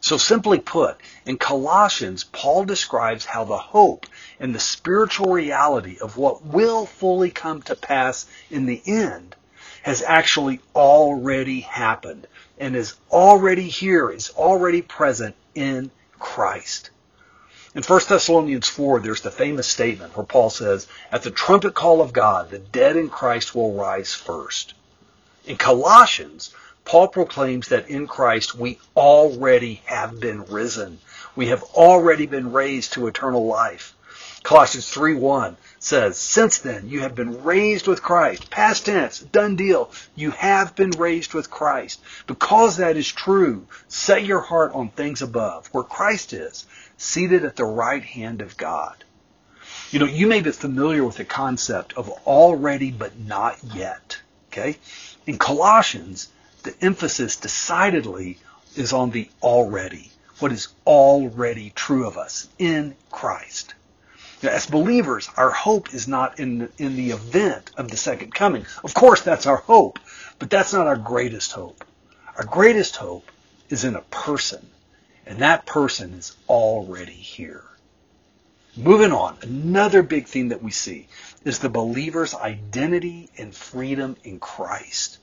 So 0.00 0.16
simply 0.16 0.58
put, 0.58 1.00
in 1.26 1.38
Colossians, 1.38 2.24
Paul 2.24 2.64
describes 2.64 3.24
how 3.24 3.44
the 3.44 3.56
hope 3.56 4.06
and 4.40 4.52
the 4.52 4.58
spiritual 4.58 5.32
reality 5.32 5.98
of 6.00 6.16
what 6.16 6.44
will 6.44 6.86
fully 6.86 7.30
come 7.30 7.62
to 7.62 7.76
pass 7.76 8.26
in 8.50 8.66
the 8.66 8.82
end 8.84 9.36
has 9.86 10.02
actually 10.04 10.58
already 10.74 11.60
happened 11.60 12.26
and 12.58 12.74
is 12.74 12.94
already 13.08 13.68
here, 13.68 14.10
is 14.10 14.30
already 14.30 14.82
present 14.82 15.36
in 15.54 15.88
Christ. 16.18 16.90
In 17.72 17.84
1 17.84 18.00
Thessalonians 18.08 18.68
4, 18.68 18.98
there's 18.98 19.20
the 19.20 19.30
famous 19.30 19.68
statement 19.68 20.16
where 20.16 20.26
Paul 20.26 20.50
says, 20.50 20.88
At 21.12 21.22
the 21.22 21.30
trumpet 21.30 21.74
call 21.74 22.00
of 22.00 22.12
God, 22.12 22.50
the 22.50 22.58
dead 22.58 22.96
in 22.96 23.08
Christ 23.08 23.54
will 23.54 23.74
rise 23.74 24.12
first. 24.12 24.74
In 25.44 25.56
Colossians, 25.56 26.52
Paul 26.84 27.06
proclaims 27.06 27.68
that 27.68 27.88
in 27.88 28.08
Christ 28.08 28.56
we 28.56 28.80
already 28.96 29.82
have 29.84 30.18
been 30.18 30.46
risen. 30.46 30.98
We 31.36 31.46
have 31.46 31.62
already 31.62 32.26
been 32.26 32.50
raised 32.50 32.94
to 32.94 33.06
eternal 33.06 33.46
life. 33.46 33.94
Colossians 34.42 34.92
3:1 34.92 35.56
says, 35.86 36.18
Since 36.18 36.58
then 36.58 36.88
you 36.88 37.00
have 37.02 37.14
been 37.14 37.44
raised 37.44 37.86
with 37.86 38.02
Christ. 38.02 38.50
Past 38.50 38.86
tense, 38.86 39.20
done 39.20 39.54
deal. 39.54 39.90
You 40.16 40.32
have 40.32 40.74
been 40.74 40.90
raised 40.90 41.32
with 41.32 41.48
Christ. 41.48 42.00
Because 42.26 42.78
that 42.78 42.96
is 42.96 43.10
true, 43.10 43.68
set 43.86 44.24
your 44.24 44.40
heart 44.40 44.72
on 44.74 44.88
things 44.88 45.22
above, 45.22 45.68
where 45.68 45.84
Christ 45.84 46.32
is, 46.32 46.66
seated 46.96 47.44
at 47.44 47.54
the 47.54 47.64
right 47.64 48.02
hand 48.02 48.42
of 48.42 48.56
God. 48.56 49.04
You 49.92 50.00
know, 50.00 50.06
you 50.06 50.26
may 50.26 50.40
be 50.40 50.50
familiar 50.50 51.04
with 51.04 51.18
the 51.18 51.24
concept 51.24 51.92
of 51.92 52.10
already 52.26 52.90
but 52.90 53.16
not 53.20 53.56
yet. 53.62 54.18
Okay? 54.48 54.78
In 55.24 55.38
Colossians, 55.38 56.28
the 56.64 56.74
emphasis 56.80 57.36
decidedly 57.36 58.38
is 58.74 58.92
on 58.92 59.10
the 59.10 59.30
already. 59.40 60.10
What 60.40 60.50
is 60.50 60.68
already 60.84 61.70
true 61.70 62.06
of 62.08 62.18
us 62.18 62.48
in 62.58 62.96
Christ. 63.12 63.74
As 64.42 64.66
believers, 64.66 65.30
our 65.36 65.50
hope 65.50 65.94
is 65.94 66.06
not 66.06 66.38
in 66.38 66.58
the, 66.58 66.70
in 66.76 66.94
the 66.94 67.10
event 67.12 67.70
of 67.76 67.90
the 67.90 67.96
second 67.96 68.34
coming. 68.34 68.66
Of 68.84 68.92
course, 68.92 69.22
that's 69.22 69.46
our 69.46 69.56
hope, 69.56 69.98
but 70.38 70.50
that's 70.50 70.74
not 70.74 70.86
our 70.86 70.96
greatest 70.96 71.52
hope. 71.52 71.84
Our 72.36 72.44
greatest 72.44 72.96
hope 72.96 73.30
is 73.70 73.84
in 73.84 73.96
a 73.96 74.02
person, 74.02 74.66
and 75.24 75.38
that 75.38 75.64
person 75.64 76.12
is 76.12 76.36
already 76.48 77.12
here. 77.12 77.64
Moving 78.76 79.10
on, 79.10 79.38
another 79.40 80.02
big 80.02 80.26
thing 80.26 80.50
that 80.50 80.62
we 80.62 80.70
see 80.70 81.08
is 81.44 81.58
the 81.58 81.70
believer's 81.70 82.34
identity 82.34 83.30
and 83.38 83.54
freedom 83.54 84.16
in 84.22 84.38
Christ. 84.38 85.18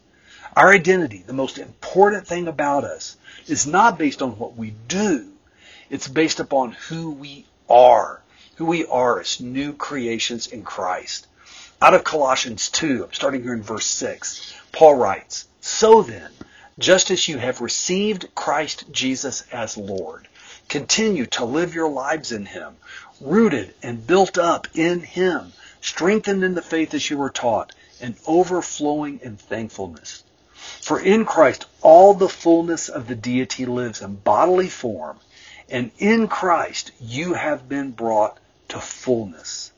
Our 0.55 0.73
identity, 0.73 1.23
the 1.25 1.33
most 1.33 1.59
important 1.59 2.25
thing 2.25 2.47
about 2.47 2.83
us, 2.83 3.15
is 3.45 3.67
not 3.67 3.99
based 3.99 4.23
on 4.23 4.39
what 4.39 4.57
we 4.57 4.73
do. 4.87 5.29
It's 5.91 6.07
based 6.07 6.39
upon 6.39 6.71
who 6.71 7.11
we 7.11 7.45
are 7.69 8.22
who 8.55 8.65
we 8.65 8.85
are 8.85 9.19
as 9.19 9.39
new 9.39 9.73
creations 9.73 10.47
in 10.47 10.63
Christ. 10.63 11.27
Out 11.81 11.93
of 11.93 12.03
Colossians 12.03 12.69
2, 12.69 13.05
I'm 13.05 13.13
starting 13.13 13.43
here 13.43 13.53
in 13.53 13.63
verse 13.63 13.85
6, 13.87 14.53
Paul 14.71 14.95
writes, 14.95 15.47
So 15.59 16.01
then, 16.01 16.29
just 16.79 17.11
as 17.11 17.27
you 17.27 17.37
have 17.39 17.61
received 17.61 18.33
Christ 18.35 18.85
Jesus 18.91 19.43
as 19.51 19.75
Lord, 19.77 20.27
continue 20.69 21.25
to 21.27 21.45
live 21.45 21.73
your 21.73 21.89
lives 21.89 22.31
in 22.31 22.45
Him, 22.45 22.75
rooted 23.19 23.73
and 23.83 24.05
built 24.07 24.37
up 24.37 24.67
in 24.73 25.01
Him, 25.01 25.53
strengthened 25.81 26.43
in 26.43 26.53
the 26.53 26.61
faith 26.61 26.93
as 26.93 27.09
you 27.09 27.17
were 27.17 27.29
taught, 27.29 27.73
and 27.99 28.15
overflowing 28.25 29.19
in 29.23 29.37
thankfulness. 29.37 30.23
For 30.81 30.99
in 30.99 31.25
Christ 31.25 31.65
all 31.81 32.13
the 32.13 32.29
fullness 32.29 32.87
of 32.87 33.07
the 33.07 33.15
deity 33.15 33.65
lives 33.65 34.01
in 34.01 34.15
bodily 34.15 34.69
form, 34.69 35.19
and 35.69 35.91
in 35.97 36.27
Christ 36.27 36.91
you 36.99 37.33
have 37.33 37.67
been 37.67 37.91
brought 37.91 38.37
to 38.73 38.79
fullness. 38.79 39.71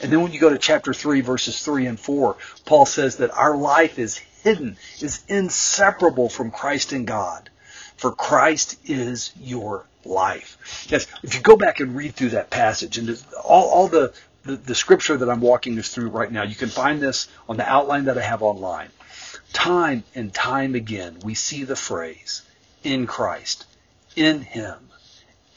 And 0.00 0.12
then 0.12 0.22
when 0.22 0.32
you 0.32 0.40
go 0.40 0.50
to 0.50 0.58
chapter 0.58 0.94
3, 0.94 1.20
verses 1.20 1.62
3 1.62 1.86
and 1.86 1.98
4, 1.98 2.36
Paul 2.64 2.86
says 2.86 3.16
that 3.16 3.36
our 3.36 3.56
life 3.56 3.98
is 3.98 4.16
hidden, 4.16 4.76
is 5.00 5.24
inseparable 5.28 6.28
from 6.28 6.50
Christ 6.50 6.92
and 6.92 7.06
God. 7.06 7.50
For 7.96 8.12
Christ 8.12 8.78
is 8.84 9.32
your 9.40 9.84
life. 10.04 10.86
Yes, 10.88 11.08
if 11.24 11.34
you 11.34 11.40
go 11.40 11.56
back 11.56 11.80
and 11.80 11.96
read 11.96 12.14
through 12.14 12.30
that 12.30 12.48
passage, 12.48 12.96
and 12.96 13.22
all, 13.42 13.68
all 13.70 13.88
the, 13.88 14.14
the, 14.44 14.54
the 14.54 14.74
scripture 14.74 15.16
that 15.16 15.28
I'm 15.28 15.40
walking 15.40 15.76
us 15.80 15.88
through 15.88 16.10
right 16.10 16.30
now, 16.30 16.44
you 16.44 16.54
can 16.54 16.68
find 16.68 17.00
this 17.00 17.26
on 17.48 17.56
the 17.56 17.68
outline 17.68 18.04
that 18.04 18.16
I 18.16 18.22
have 18.22 18.42
online. 18.42 18.90
Time 19.52 20.04
and 20.14 20.32
time 20.32 20.76
again, 20.76 21.18
we 21.24 21.34
see 21.34 21.64
the 21.64 21.74
phrase, 21.74 22.42
in 22.84 23.08
Christ, 23.08 23.66
in 24.14 24.42
Him, 24.42 24.76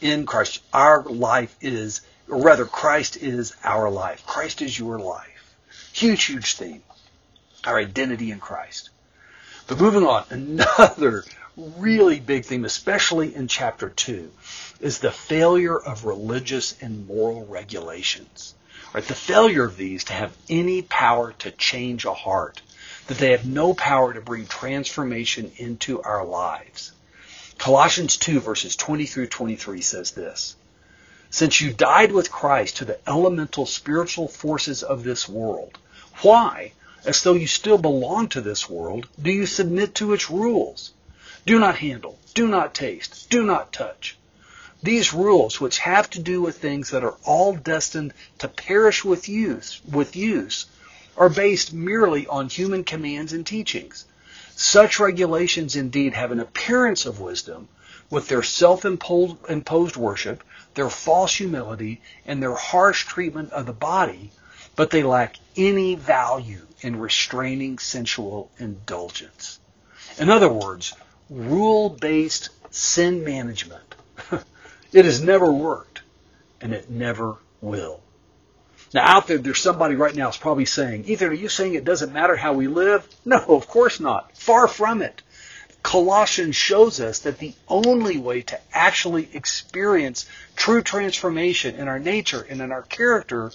in 0.01 0.25
Christ. 0.25 0.63
Our 0.73 1.03
life 1.03 1.55
is 1.61 2.01
or 2.31 2.41
rather, 2.41 2.65
Christ 2.65 3.17
is 3.17 3.53
our 3.61 3.89
life. 3.91 4.25
Christ 4.25 4.61
is 4.61 4.79
your 4.79 4.97
life. 4.97 5.55
Huge, 5.91 6.23
huge 6.23 6.55
theme. 6.55 6.81
Our 7.65 7.77
identity 7.77 8.31
in 8.31 8.39
Christ. 8.39 8.89
But 9.67 9.81
moving 9.81 10.07
on, 10.07 10.23
another 10.29 11.25
really 11.57 12.21
big 12.21 12.45
theme, 12.45 12.63
especially 12.63 13.35
in 13.35 13.49
chapter 13.49 13.89
2, 13.89 14.31
is 14.79 14.99
the 14.99 15.11
failure 15.11 15.77
of 15.77 16.05
religious 16.05 16.81
and 16.81 17.05
moral 17.05 17.45
regulations. 17.45 18.55
Right? 18.93 19.03
The 19.03 19.13
failure 19.13 19.65
of 19.65 19.75
these 19.75 20.05
to 20.05 20.13
have 20.13 20.35
any 20.49 20.83
power 20.83 21.33
to 21.39 21.51
change 21.51 22.05
a 22.05 22.13
heart, 22.13 22.61
that 23.07 23.17
they 23.17 23.31
have 23.31 23.45
no 23.45 23.73
power 23.73 24.13
to 24.13 24.21
bring 24.21 24.45
transformation 24.45 25.51
into 25.57 26.01
our 26.01 26.25
lives. 26.25 26.93
Colossians 27.57 28.15
2 28.15 28.39
verses 28.39 28.77
20 28.77 29.05
through 29.05 29.27
23 29.27 29.81
says 29.81 30.11
this, 30.11 30.55
since 31.33 31.61
you 31.61 31.71
died 31.71 32.11
with 32.11 32.29
Christ 32.29 32.75
to 32.77 32.85
the 32.85 32.99
elemental 33.07 33.65
spiritual 33.65 34.27
forces 34.27 34.83
of 34.83 35.05
this 35.05 35.29
world, 35.29 35.77
why, 36.21 36.73
as 37.05 37.23
though 37.23 37.33
you 37.33 37.47
still 37.47 37.77
belong 37.77 38.27
to 38.29 38.41
this 38.41 38.69
world, 38.69 39.07
do 39.19 39.31
you 39.31 39.45
submit 39.45 39.95
to 39.95 40.11
its 40.11 40.29
rules? 40.29 40.91
Do 41.45 41.57
not 41.57 41.77
handle, 41.77 42.19
do 42.33 42.49
not 42.49 42.75
taste, 42.75 43.29
do 43.29 43.43
not 43.43 43.71
touch. 43.71 44.17
These 44.83 45.13
rules, 45.13 45.61
which 45.61 45.79
have 45.79 46.09
to 46.09 46.19
do 46.19 46.41
with 46.41 46.57
things 46.57 46.89
that 46.89 47.03
are 47.03 47.15
all 47.23 47.55
destined 47.55 48.13
to 48.39 48.49
perish 48.49 49.05
with 49.05 49.29
use, 49.29 49.79
with 49.89 50.17
use, 50.17 50.65
are 51.15 51.29
based 51.29 51.71
merely 51.71 52.27
on 52.27 52.49
human 52.49 52.83
commands 52.83 53.31
and 53.31 53.47
teachings. 53.47 54.03
Such 54.57 54.99
regulations 54.99 55.77
indeed 55.77 56.13
have 56.13 56.33
an 56.33 56.41
appearance 56.41 57.05
of 57.05 57.21
wisdom 57.21 57.69
with 58.09 58.27
their 58.27 58.43
self-imposed 58.43 59.95
worship 59.95 60.43
their 60.73 60.89
false 60.89 61.35
humility, 61.35 62.01
and 62.25 62.41
their 62.41 62.55
harsh 62.55 63.05
treatment 63.05 63.51
of 63.51 63.65
the 63.65 63.73
body, 63.73 64.31
but 64.75 64.89
they 64.89 65.03
lack 65.03 65.35
any 65.55 65.95
value 65.95 66.65
in 66.81 66.99
restraining 66.99 67.77
sensual 67.77 68.49
indulgence. 68.57 69.59
In 70.17 70.29
other 70.29 70.51
words, 70.51 70.93
rule-based 71.29 72.49
sin 72.69 73.23
management. 73.23 73.95
it 74.93 75.05
has 75.05 75.21
never 75.21 75.51
worked, 75.51 76.01
and 76.59 76.73
it 76.73 76.89
never 76.89 77.37
will. 77.61 78.01
Now 78.93 79.05
out 79.05 79.27
there, 79.27 79.37
there's 79.37 79.59
somebody 79.59 79.95
right 79.95 80.15
now 80.15 80.29
is 80.29 80.37
probably 80.37 80.65
saying, 80.65 81.05
Ethan, 81.05 81.29
are 81.29 81.33
you 81.33 81.47
saying 81.47 81.75
it 81.75 81.85
doesn't 81.85 82.11
matter 82.11 82.35
how 82.35 82.53
we 82.53 82.67
live? 82.67 83.07
No, 83.23 83.37
of 83.37 83.67
course 83.67 83.99
not. 83.99 84.35
Far 84.35 84.67
from 84.67 85.01
it. 85.01 85.21
Colossians 85.83 86.55
shows 86.55 86.99
us 86.99 87.19
that 87.19 87.39
the 87.39 87.53
only 87.67 88.17
way 88.17 88.41
to 88.43 88.59
actually 88.71 89.29
experience 89.33 90.25
true 90.55 90.81
transformation 90.81 91.75
in 91.75 91.87
our 91.87 91.99
nature 91.99 92.45
and 92.49 92.61
in 92.61 92.71
our 92.71 92.83
character 92.83 93.51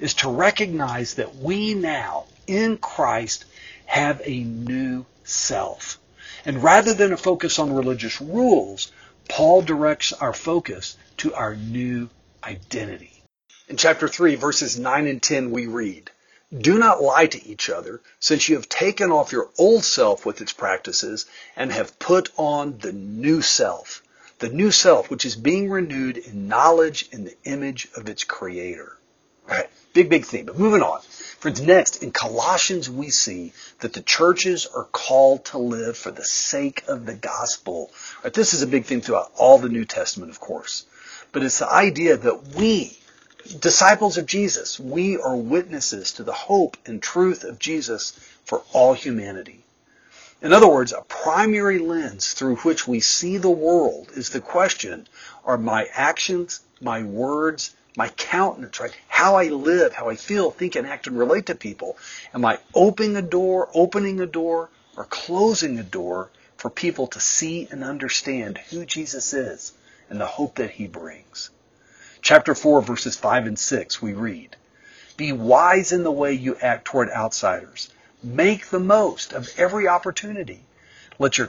is 0.00 0.14
to 0.14 0.28
recognize 0.28 1.14
that 1.14 1.36
we 1.36 1.74
now, 1.74 2.24
in 2.46 2.76
Christ, 2.78 3.44
have 3.86 4.20
a 4.24 4.40
new 4.40 5.06
self. 5.24 5.98
And 6.44 6.62
rather 6.62 6.94
than 6.94 7.12
a 7.12 7.16
focus 7.16 7.58
on 7.58 7.74
religious 7.74 8.20
rules, 8.20 8.92
Paul 9.28 9.62
directs 9.62 10.12
our 10.12 10.32
focus 10.32 10.96
to 11.18 11.34
our 11.34 11.54
new 11.54 12.08
identity. 12.42 13.22
In 13.68 13.76
chapter 13.76 14.08
3, 14.08 14.36
verses 14.36 14.78
9 14.78 15.06
and 15.06 15.22
10, 15.22 15.50
we 15.50 15.66
read, 15.66 16.10
Do 16.56 16.78
not 16.78 17.02
lie 17.02 17.26
to 17.26 17.46
each 17.46 17.68
other, 17.68 18.00
since 18.20 18.48
you 18.48 18.56
have 18.56 18.68
taken 18.68 19.12
off 19.12 19.32
your 19.32 19.50
old 19.58 19.84
self 19.84 20.24
with 20.24 20.40
its 20.40 20.52
practices 20.52 21.26
and 21.54 21.70
have 21.70 21.98
put 21.98 22.30
on 22.38 22.78
the 22.78 22.92
new 22.92 23.42
self. 23.42 24.02
The 24.38 24.48
new 24.48 24.70
self, 24.70 25.10
which 25.10 25.26
is 25.26 25.36
being 25.36 25.68
renewed 25.68 26.16
in 26.16 26.48
knowledge 26.48 27.08
in 27.12 27.24
the 27.24 27.36
image 27.44 27.88
of 27.96 28.08
its 28.08 28.24
creator. 28.24 28.96
All 29.48 29.56
right. 29.56 29.68
Big, 29.92 30.08
big 30.08 30.24
theme. 30.24 30.46
But 30.46 30.58
moving 30.58 30.82
on. 30.82 31.00
Friends, 31.02 31.60
next, 31.60 32.02
in 32.02 32.12
Colossians, 32.12 32.88
we 32.88 33.10
see 33.10 33.52
that 33.80 33.92
the 33.92 34.00
churches 34.00 34.66
are 34.66 34.84
called 34.84 35.44
to 35.46 35.58
live 35.58 35.96
for 35.96 36.10
the 36.10 36.24
sake 36.24 36.84
of 36.88 37.04
the 37.04 37.14
gospel. 37.14 37.90
Right, 38.22 38.32
this 38.32 38.54
is 38.54 38.62
a 38.62 38.66
big 38.66 38.84
theme 38.84 39.00
throughout 39.00 39.32
all 39.36 39.58
the 39.58 39.68
New 39.68 39.84
Testament, 39.84 40.30
of 40.30 40.40
course. 40.40 40.84
But 41.32 41.42
it's 41.42 41.58
the 41.58 41.70
idea 41.70 42.16
that 42.16 42.54
we, 42.54 42.98
disciples 43.48 44.18
of 44.18 44.26
Jesus, 44.26 44.78
we 44.78 45.16
are 45.16 45.36
witnesses 45.36 46.12
to 46.12 46.22
the 46.22 46.32
hope 46.32 46.76
and 46.86 47.02
truth 47.02 47.44
of 47.44 47.58
Jesus 47.58 48.12
for 48.44 48.62
all 48.72 48.94
humanity. 48.94 49.64
In 50.40 50.52
other 50.52 50.68
words, 50.68 50.92
a 50.92 51.02
primary 51.02 51.78
lens 51.78 52.32
through 52.32 52.56
which 52.56 52.86
we 52.86 53.00
see 53.00 53.38
the 53.38 53.50
world 53.50 54.10
is 54.14 54.30
the 54.30 54.40
question, 54.40 55.08
are 55.44 55.58
my 55.58 55.88
actions, 55.92 56.60
my 56.80 57.02
words, 57.02 57.74
my 57.96 58.08
countenance, 58.10 58.78
right? 58.78 58.96
How 59.08 59.34
I 59.34 59.48
live, 59.48 59.92
how 59.92 60.08
I 60.08 60.14
feel, 60.14 60.52
think, 60.52 60.76
and 60.76 60.86
act 60.86 61.08
and 61.08 61.18
relate 61.18 61.46
to 61.46 61.56
people. 61.56 61.96
Am 62.32 62.44
I 62.44 62.60
opening 62.72 63.16
a 63.16 63.22
door, 63.22 63.68
opening 63.74 64.20
a 64.20 64.26
door, 64.26 64.70
or 64.96 65.04
closing 65.04 65.78
a 65.78 65.82
door 65.82 66.30
for 66.56 66.70
people 66.70 67.08
to 67.08 67.20
see 67.20 67.66
and 67.70 67.82
understand 67.82 68.58
who 68.58 68.84
Jesus 68.84 69.32
is 69.32 69.72
and 70.08 70.20
the 70.20 70.26
hope 70.26 70.56
that 70.56 70.70
he 70.70 70.86
brings? 70.86 71.50
Chapter 72.28 72.54
4, 72.54 72.82
verses 72.82 73.16
5 73.16 73.46
and 73.46 73.58
6, 73.58 74.02
we 74.02 74.12
read, 74.12 74.54
Be 75.16 75.32
wise 75.32 75.92
in 75.92 76.02
the 76.04 76.12
way 76.12 76.34
you 76.34 76.56
act 76.56 76.84
toward 76.84 77.08
outsiders. 77.08 77.88
Make 78.22 78.66
the 78.66 78.78
most 78.78 79.32
of 79.32 79.48
every 79.56 79.88
opportunity. 79.88 80.60
Let 81.18 81.38
your, 81.38 81.48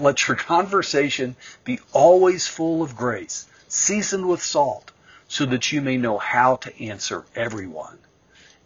let 0.00 0.26
your 0.26 0.36
conversation 0.38 1.36
be 1.64 1.78
always 1.92 2.48
full 2.48 2.82
of 2.82 2.96
grace, 2.96 3.44
seasoned 3.68 4.26
with 4.26 4.42
salt 4.42 4.92
so 5.28 5.44
that 5.44 5.72
you 5.72 5.82
may 5.82 5.98
know 5.98 6.16
how 6.16 6.56
to 6.56 6.82
answer 6.82 7.26
everyone. 7.36 7.98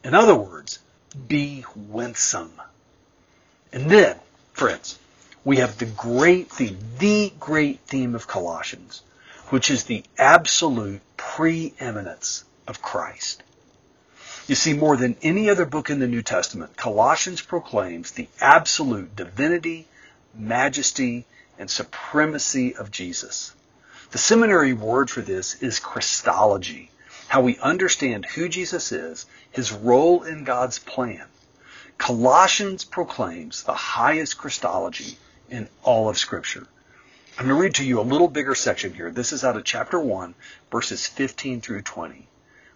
In 0.04 0.14
other 0.14 0.36
words, 0.36 0.78
be 1.26 1.64
winsome. 1.74 2.62
And 3.72 3.90
then, 3.90 4.16
friends, 4.52 4.96
we 5.44 5.56
have 5.56 5.76
the 5.78 5.86
great 5.86 6.52
theme, 6.52 6.78
the 7.00 7.32
great 7.40 7.80
theme 7.80 8.14
of 8.14 8.28
Colossians, 8.28 9.02
which 9.48 9.70
is 9.70 9.84
the 9.84 10.04
absolute 10.18 11.00
preeminence 11.16 12.44
of 12.66 12.82
Christ. 12.82 13.42
You 14.46 14.54
see, 14.54 14.74
more 14.74 14.96
than 14.96 15.16
any 15.22 15.50
other 15.50 15.64
book 15.64 15.90
in 15.90 15.98
the 15.98 16.06
New 16.06 16.22
Testament, 16.22 16.76
Colossians 16.76 17.42
proclaims 17.42 18.12
the 18.12 18.28
absolute 18.40 19.16
divinity, 19.16 19.88
majesty, 20.34 21.26
and 21.58 21.70
supremacy 21.70 22.74
of 22.76 22.90
Jesus. 22.90 23.52
The 24.10 24.18
seminary 24.18 24.72
word 24.72 25.10
for 25.10 25.20
this 25.20 25.60
is 25.62 25.80
Christology, 25.80 26.90
how 27.28 27.40
we 27.40 27.58
understand 27.58 28.24
who 28.24 28.48
Jesus 28.48 28.92
is, 28.92 29.26
his 29.50 29.72
role 29.72 30.22
in 30.22 30.44
God's 30.44 30.78
plan. 30.78 31.24
Colossians 31.98 32.84
proclaims 32.84 33.64
the 33.64 33.74
highest 33.74 34.38
Christology 34.38 35.18
in 35.50 35.68
all 35.82 36.08
of 36.08 36.18
Scripture. 36.18 36.66
I'm 37.38 37.44
going 37.44 37.54
to 37.54 37.62
read 37.62 37.74
to 37.74 37.84
you 37.84 38.00
a 38.00 38.02
little 38.02 38.28
bigger 38.28 38.54
section 38.54 38.94
here. 38.94 39.10
This 39.10 39.30
is 39.30 39.44
out 39.44 39.58
of 39.58 39.64
chapter 39.64 40.00
1, 40.00 40.34
verses 40.72 41.06
15 41.06 41.60
through 41.60 41.82
20, 41.82 42.26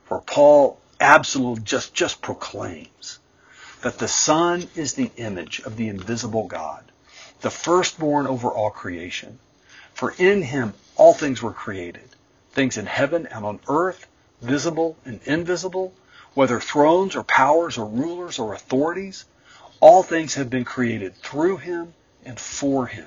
where 0.08 0.20
Paul 0.20 0.78
absolutely 1.00 1.64
just, 1.64 1.94
just 1.94 2.20
proclaims 2.20 3.20
that 3.80 3.98
the 3.98 4.06
Son 4.06 4.68
is 4.76 4.92
the 4.92 5.10
image 5.16 5.60
of 5.60 5.78
the 5.78 5.88
invisible 5.88 6.46
God, 6.46 6.84
the 7.40 7.48
firstborn 7.48 8.26
over 8.26 8.50
all 8.50 8.68
creation. 8.68 9.38
For 9.94 10.12
in 10.18 10.42
him 10.42 10.74
all 10.94 11.14
things 11.14 11.40
were 11.40 11.54
created, 11.54 12.10
things 12.52 12.76
in 12.76 12.84
heaven 12.84 13.26
and 13.28 13.46
on 13.46 13.60
earth, 13.66 14.06
visible 14.42 14.98
and 15.06 15.20
invisible, 15.24 15.94
whether 16.34 16.60
thrones 16.60 17.16
or 17.16 17.22
powers 17.22 17.78
or 17.78 17.86
rulers 17.86 18.38
or 18.38 18.52
authorities, 18.52 19.24
all 19.80 20.02
things 20.02 20.34
have 20.34 20.50
been 20.50 20.66
created 20.66 21.16
through 21.16 21.56
him 21.56 21.94
and 22.26 22.38
for 22.38 22.86
him. 22.86 23.06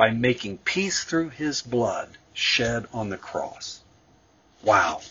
by 0.00 0.08
making 0.12 0.56
peace 0.56 1.04
through 1.04 1.28
his 1.28 1.60
blood 1.60 2.08
shed 2.32 2.86
on 2.90 3.10
the 3.10 3.18
cross. 3.18 3.82
Wow. 4.62 5.02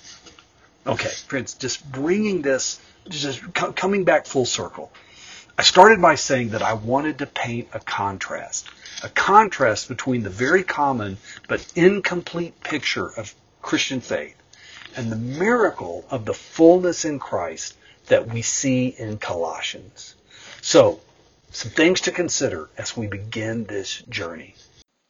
Okay, 0.88 1.12
friends, 1.28 1.54
just 1.54 1.92
bringing 1.92 2.42
this, 2.42 2.80
just 3.08 3.54
coming 3.54 4.04
back 4.04 4.26
full 4.26 4.48
circle. 4.48 4.92
I 5.60 5.62
started 5.62 6.02
by 6.02 6.16
saying 6.16 6.50
that 6.50 6.64
I 6.64 6.74
wanted 6.74 7.20
to 7.20 7.28
paint 7.28 7.68
a 7.72 7.80
contrast 7.80 8.68
a 9.04 9.10
contrast 9.10 9.90
between 9.90 10.24
the 10.24 10.32
very 10.32 10.64
common 10.64 11.18
but 11.48 11.64
incomplete 11.76 12.60
picture 12.64 13.12
of 13.16 13.36
Christian 13.62 14.02
faith 14.02 14.36
and 14.96 15.12
the 15.12 15.16
miracle 15.16 16.04
of 16.10 16.26
the 16.26 16.34
fullness 16.34 17.06
in 17.06 17.20
Christ 17.20 17.76
that 18.08 18.28
we 18.28 18.42
see 18.42 18.88
in 18.88 19.20
Colossians. 19.20 20.16
So, 20.62 21.00
some 21.52 21.70
things 21.70 22.02
to 22.02 22.12
consider 22.12 22.70
as 22.76 22.98
we 22.98 23.06
begin 23.06 23.66
this 23.66 24.02
journey. 24.10 24.56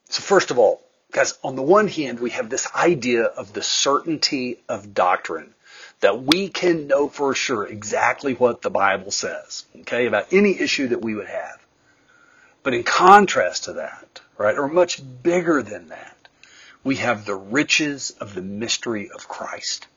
So 0.10 0.22
first 0.24 0.50
of 0.50 0.58
all, 0.58 0.82
guys, 1.12 1.38
on 1.44 1.56
the 1.56 1.62
one 1.62 1.88
hand, 1.88 2.20
we 2.20 2.32
have 2.32 2.50
this 2.50 2.68
idea 2.76 3.24
of 3.24 3.54
the 3.54 3.62
certainty 3.62 4.58
of 4.68 4.94
doctrine 4.94 5.54
that 6.00 6.24
we 6.24 6.50
can 6.50 6.88
know 6.88 7.08
for 7.08 7.36
sure 7.36 7.66
exactly 7.66 8.34
what 8.34 8.62
the 8.62 8.70
Bible 8.70 9.12
says, 9.12 9.66
okay, 9.82 10.08
about 10.08 10.34
any 10.34 10.60
issue 10.60 10.88
that 10.88 11.02
we 11.02 11.14
would 11.14 11.28
have. 11.28 11.64
But 12.64 12.74
in 12.74 12.84
contrast 12.84 13.66
to 13.66 13.74
that, 13.74 14.22
right, 14.38 14.58
or 14.58 14.68
much 14.68 15.02
bigger 15.22 15.62
than 15.62 15.90
that, 15.90 16.18
we 16.84 16.96
have 16.98 17.26
the 17.26 17.36
riches 17.36 18.12
of 18.20 18.34
the 18.34 18.42
mystery 18.42 19.12
of 19.12 19.28
Christ. 19.28 19.88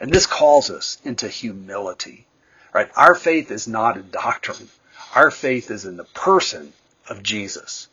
And 0.00 0.12
this 0.12 0.26
calls 0.26 0.70
us 0.70 0.98
into 1.04 1.28
humility, 1.28 2.26
right? 2.72 2.90
Our 2.96 3.14
faith 3.14 3.50
is 3.50 3.68
not 3.68 3.96
in 3.96 4.10
doctrine. 4.10 4.68
Our 5.14 5.30
faith 5.30 5.70
is 5.70 5.84
in 5.84 5.96
the 5.96 6.04
person 6.04 6.72
of 7.08 7.22
Jesus. 7.22 7.88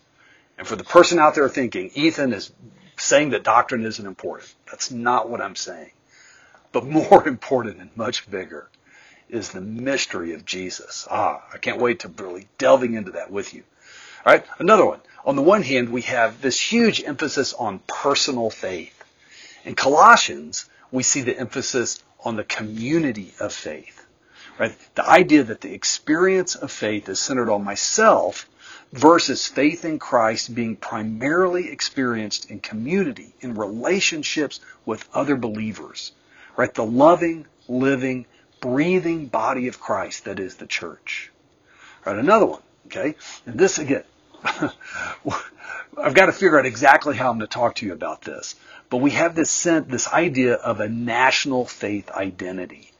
And 0.59 0.67
for 0.67 0.75
the 0.75 0.83
person 0.83 1.19
out 1.19 1.35
there 1.35 1.47
thinking, 1.47 1.89
Ethan 1.95 2.33
is 2.33 2.51
saying 2.97 3.29
that 3.29 3.43
doctrine 3.43 3.85
isn't 3.85 4.05
important. 4.05 4.53
That's 4.69 4.91
not 4.91 5.29
what 5.29 5.39
I'm 5.39 5.55
saying. 5.55 5.91
But 6.73 6.85
more 6.85 7.25
important 7.29 7.79
and 7.79 7.89
much 7.95 8.29
bigger 8.29 8.69
is 9.29 9.51
the 9.51 9.61
mystery 9.61 10.33
of 10.33 10.43
Jesus. 10.43 11.07
Ah, 11.09 11.41
I 11.53 11.59
can't 11.59 11.79
wait 11.79 11.99
to 12.01 12.09
really 12.09 12.49
delving 12.57 12.95
into 12.95 13.11
that 13.11 13.31
with 13.31 13.53
you. 13.53 13.63
All 14.25 14.33
right, 14.33 14.45
another 14.59 14.85
one. 14.85 14.99
On 15.23 15.37
the 15.37 15.41
one 15.41 15.63
hand, 15.63 15.89
we 15.89 16.01
have 16.01 16.41
this 16.41 16.59
huge 16.59 17.01
emphasis 17.05 17.53
on 17.53 17.79
personal 17.87 18.49
faith. 18.49 19.01
In 19.63 19.75
Colossians, 19.75 20.69
we 20.91 21.03
see 21.03 21.21
the 21.21 21.39
emphasis 21.39 22.03
on 22.25 22.35
the 22.35 22.43
community 22.43 23.33
of 23.39 23.53
faith. 23.53 24.05
Right? 24.57 24.75
The 24.95 25.07
idea 25.07 25.43
that 25.45 25.61
the 25.61 25.73
experience 25.73 26.55
of 26.55 26.69
faith 26.69 27.07
is 27.07 27.17
centered 27.17 27.49
on 27.49 27.63
myself 27.63 28.45
versus 28.91 29.47
faith 29.47 29.85
in 29.85 29.99
Christ 29.99 30.53
being 30.53 30.75
primarily 30.75 31.71
experienced 31.71 32.49
in 32.49 32.59
community, 32.59 33.33
in 33.41 33.55
relationships 33.55 34.59
with 34.85 35.07
other 35.13 35.35
believers. 35.35 36.11
Right? 36.57 36.73
The 36.73 36.85
loving, 36.85 37.45
living, 37.67 38.25
breathing 38.59 39.27
body 39.27 39.67
of 39.67 39.79
Christ 39.79 40.25
that 40.25 40.39
is 40.39 40.55
the 40.55 40.67
church. 40.67 41.31
Right? 42.05 42.17
Another 42.17 42.45
one. 42.45 42.61
Okay? 42.87 43.15
And 43.45 43.59
this 43.59 43.77
again, 43.77 44.03
I've 44.43 46.13
got 46.13 46.27
to 46.27 46.31
figure 46.31 46.57
out 46.57 46.65
exactly 46.65 47.15
how 47.15 47.29
I'm 47.29 47.37
going 47.37 47.47
to 47.47 47.53
talk 47.53 47.75
to 47.75 47.85
you 47.85 47.93
about 47.93 48.21
this. 48.21 48.55
But 48.89 48.97
we 48.97 49.11
have 49.11 49.35
this 49.35 49.51
sense, 49.51 49.87
this 49.89 50.07
idea 50.07 50.55
of 50.55 50.79
a 50.79 50.89
national 50.89 51.65
faith 51.65 52.09
identity, 52.11 52.91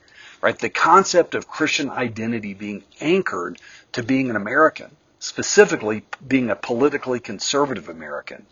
right? 0.42 0.58
The 0.58 0.70
concept 0.70 1.34
of 1.34 1.48
Christian 1.48 1.90
identity 1.90 2.54
being 2.54 2.84
anchored 3.02 3.60
to 3.94 4.04
being 4.04 4.30
an 4.30 4.36
American, 4.36 4.96
specifically 5.20 6.04
being 6.26 6.50
a 6.50 6.56
politically 6.56 7.20
conservative 7.20 7.90
American, 7.90 8.46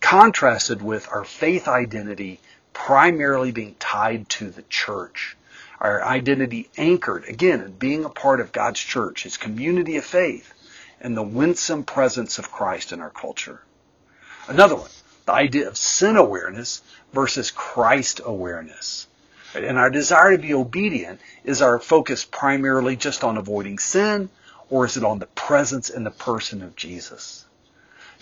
contrasted 0.00 0.82
with 0.82 1.08
our 1.12 1.24
faith 1.24 1.68
identity 1.68 2.40
primarily 2.72 3.52
being 3.52 3.74
tied 3.78 4.28
to 4.28 4.50
the 4.50 4.62
church. 4.62 5.36
our 5.80 6.04
identity 6.04 6.68
anchored, 6.76 7.24
again, 7.28 7.60
in 7.60 7.72
being 7.72 8.04
a 8.04 8.10
part 8.10 8.40
of 8.40 8.52
God's 8.52 8.80
church, 8.80 9.22
His 9.22 9.36
community 9.36 9.96
of 9.96 10.04
faith, 10.04 10.52
and 11.00 11.16
the 11.16 11.22
winsome 11.22 11.84
presence 11.84 12.38
of 12.38 12.50
Christ 12.50 12.92
in 12.92 13.00
our 13.00 13.10
culture. 13.10 13.60
Another 14.48 14.74
one, 14.74 14.90
the 15.26 15.32
idea 15.32 15.68
of 15.68 15.76
sin 15.76 16.16
awareness 16.16 16.82
versus 17.12 17.50
Christ 17.50 18.20
awareness. 18.24 19.06
And 19.54 19.78
our 19.78 19.90
desire 19.90 20.32
to 20.32 20.42
be 20.42 20.54
obedient, 20.54 21.20
is 21.44 21.62
our 21.62 21.78
focus 21.78 22.24
primarily 22.24 22.96
just 22.96 23.22
on 23.24 23.38
avoiding 23.38 23.78
sin, 23.78 24.30
or 24.70 24.84
is 24.84 24.96
it 24.96 25.04
on 25.04 25.18
the 25.18 25.26
presence 25.26 25.90
and 25.90 26.04
the 26.04 26.10
person 26.10 26.62
of 26.62 26.76
Jesus? 26.76 27.44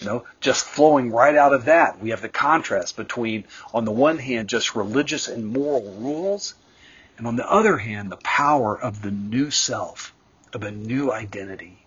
You 0.01 0.07
know, 0.07 0.25
just 0.41 0.65
flowing 0.65 1.11
right 1.11 1.35
out 1.35 1.55
of 1.55 1.65
that, 1.67 2.01
we 2.01 2.11
have 2.11 2.21
the 2.21 2.29
contrast 2.29 2.97
between, 2.97 3.45
on 3.73 3.85
the 3.87 3.93
one 3.93 4.19
hand, 4.19 4.49
just 4.49 4.77
religious 4.77 5.27
and 5.27 5.47
moral 5.47 5.95
rules, 5.95 6.55
and 7.17 7.27
on 7.27 7.37
the 7.37 7.51
other 7.51 7.79
hand, 7.79 8.13
the 8.13 8.19
power 8.19 8.79
of 8.79 9.01
the 9.01 9.11
new 9.11 9.51
self, 9.51 10.13
of 10.53 10.63
a 10.63 10.71
new 10.71 11.11
identity. 11.11 11.79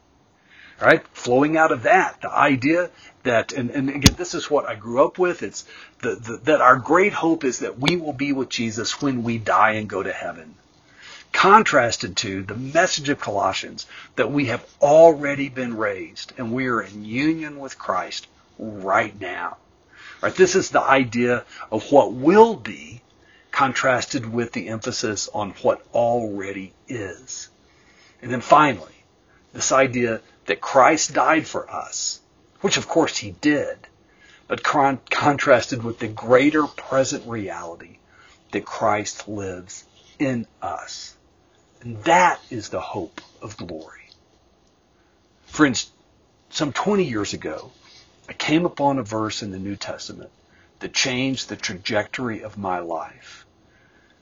Right? 0.82 1.06
Flowing 1.10 1.58
out 1.58 1.72
of 1.72 1.84
that, 1.84 2.22
the 2.22 2.32
idea 2.32 2.90
that, 3.24 3.52
and, 3.52 3.70
and 3.70 3.90
again, 3.90 4.16
this 4.18 4.34
is 4.34 4.50
what 4.50 4.66
I 4.66 4.76
grew 4.76 5.06
up 5.06 5.20
with. 5.20 5.44
It's 5.44 5.66
the, 6.02 6.16
the, 6.16 6.38
that 6.46 6.62
our 6.62 6.78
great 6.78 7.14
hope 7.14 7.44
is 7.44 7.60
that 7.60 7.78
we 7.78 7.98
will 7.98 8.14
be 8.14 8.34
with 8.34 8.50
Jesus 8.50 9.02
when 9.02 9.24
we 9.24 9.38
die 9.38 9.74
and 9.74 9.90
go 9.90 10.02
to 10.02 10.14
heaven. 10.14 10.56
Contrasted 11.32 12.18
to 12.18 12.44
the 12.44 12.56
message 12.56 13.10
of 13.10 13.20
Colossians 13.20 13.86
that 14.16 14.32
we 14.32 14.48
have 14.48 14.66
already 14.82 15.50
been 15.50 15.78
raised 15.78 16.34
and 16.38 16.52
we 16.52 16.68
are 16.68 16.82
in 16.82 17.06
union 17.06 17.60
with 17.60 17.80
Christ 17.80 18.28
right 18.58 19.18
now. 19.20 19.58
Right? 20.22 20.36
This 20.36 20.56
is 20.56 20.70
the 20.70 20.82
idea 20.82 21.46
of 21.72 21.92
what 21.92 22.14
will 22.14 22.56
be 22.56 23.02
contrasted 23.52 24.32
with 24.32 24.52
the 24.52 24.68
emphasis 24.68 25.30
on 25.34 25.52
what 25.62 25.86
already 25.94 26.74
is. 26.88 27.50
And 28.22 28.32
then 28.32 28.42
finally, 28.42 29.04
this 29.54 29.72
idea 29.72 30.22
that 30.46 30.62
Christ 30.62 31.14
died 31.14 31.48
for 31.48 31.70
us, 31.70 32.20
which 32.62 32.78
of 32.78 32.88
course 32.88 33.18
he 33.18 33.32
did, 33.32 33.78
but 34.48 34.64
con- 34.64 35.00
contrasted 35.10 35.84
with 35.84 36.00
the 36.00 36.08
greater 36.08 36.68
present 36.68 37.26
reality 37.28 37.98
that 38.52 38.66
Christ 38.66 39.28
lives 39.28 39.86
in 40.18 40.48
us. 40.62 41.16
And 41.82 42.04
that 42.04 42.42
is 42.50 42.70
the 42.70 42.82
hope 42.82 43.22
of 43.42 43.56
glory. 43.58 44.10
Friends, 45.46 45.92
some 46.50 46.74
20 46.74 47.06
years 47.06 47.34
ago, 47.34 47.72
I 48.28 48.34
came 48.34 48.66
upon 48.66 49.00
a 49.00 49.04
verse 49.04 49.42
in 49.42 49.52
the 49.52 49.60
New 49.60 49.76
Testament 49.76 50.30
that 50.80 50.94
changed 50.94 51.50
the 51.50 51.56
trajectory 51.56 52.42
of 52.42 52.58
my 52.58 52.80
life. 52.80 53.46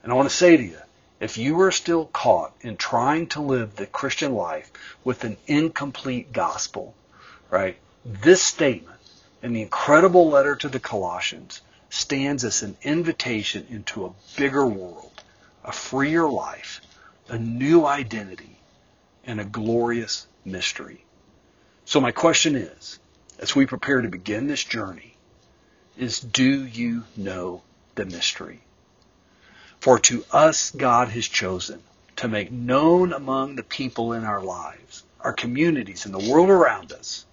And 0.03 0.11
I 0.11 0.15
want 0.15 0.29
to 0.29 0.35
say 0.35 0.55
to 0.55 0.63
you, 0.63 0.77
if 1.19 1.37
you 1.37 1.59
are 1.61 1.71
still 1.71 2.05
caught 2.05 2.53
in 2.61 2.77
trying 2.77 3.27
to 3.27 3.41
live 3.41 3.75
the 3.75 3.87
Christian 3.87 4.33
life 4.33 4.71
with 5.03 5.23
an 5.23 5.37
incomplete 5.47 6.31
gospel, 6.31 6.93
right, 7.49 7.77
this 8.05 8.41
statement 8.41 8.99
in 9.41 9.53
the 9.53 9.63
incredible 9.63 10.29
letter 10.29 10.55
to 10.55 10.69
the 10.69 10.79
Colossians 10.79 11.61
stands 11.89 12.43
as 12.43 12.61
an 12.61 12.77
invitation 12.83 13.65
into 13.69 14.05
a 14.05 14.13
bigger 14.37 14.65
world, 14.65 15.23
a 15.63 15.71
freer 15.71 16.27
life, 16.27 16.81
a 17.29 17.37
new 17.37 17.85
identity, 17.85 18.57
and 19.25 19.39
a 19.39 19.45
glorious 19.45 20.27
mystery. 20.45 21.03
So 21.85 21.99
my 21.99 22.11
question 22.11 22.55
is, 22.55 22.99
as 23.39 23.55
we 23.55 23.65
prepare 23.65 24.01
to 24.01 24.09
begin 24.09 24.47
this 24.47 24.63
journey, 24.63 25.15
is 25.97 26.19
do 26.19 26.65
you 26.65 27.03
know 27.15 27.61
the 27.95 28.05
mystery? 28.05 28.61
For 29.79 29.99
to 29.99 30.23
us 30.31 30.71
God 30.71 31.09
has 31.09 31.27
chosen 31.27 31.81
to 32.17 32.27
make 32.27 32.51
known 32.51 33.13
among 33.13 33.55
the 33.55 33.63
people 33.63 34.13
in 34.13 34.23
our 34.23 34.41
lives, 34.41 35.03
our 35.19 35.33
communities, 35.33 36.05
and 36.05 36.13
the 36.13 36.31
world 36.31 36.49
around 36.49 36.91
us, 36.91 37.25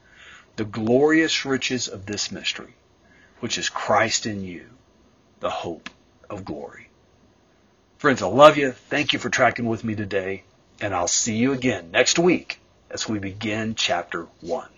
the 0.57 0.65
glorious 0.65 1.45
riches 1.45 1.89
of 1.89 2.07
this 2.07 2.31
mystery, 2.31 2.75
which 3.41 3.59
is 3.59 3.69
Christ 3.69 4.27
in 4.27 4.45
you, 4.45 4.67
the 5.41 5.51
hope 5.51 5.91
of 6.29 6.45
glory. 6.45 6.89
Friends, 7.99 8.23
I 8.23 8.27
love 8.27 8.59
you. 8.59 8.73
Thank 8.73 9.13
you 9.13 9.19
for 9.19 9.31
tracking 9.31 9.67
with 9.67 9.83
me 9.85 9.95
today, 9.95 10.43
and 10.81 10.95
I'll 10.95 11.09
see 11.09 11.37
you 11.37 11.53
again 11.53 11.91
next 11.91 12.19
week 12.19 12.61
as 12.91 13.09
we 13.09 13.19
begin 13.19 13.75
chapter 13.75 14.27
one. 14.41 14.69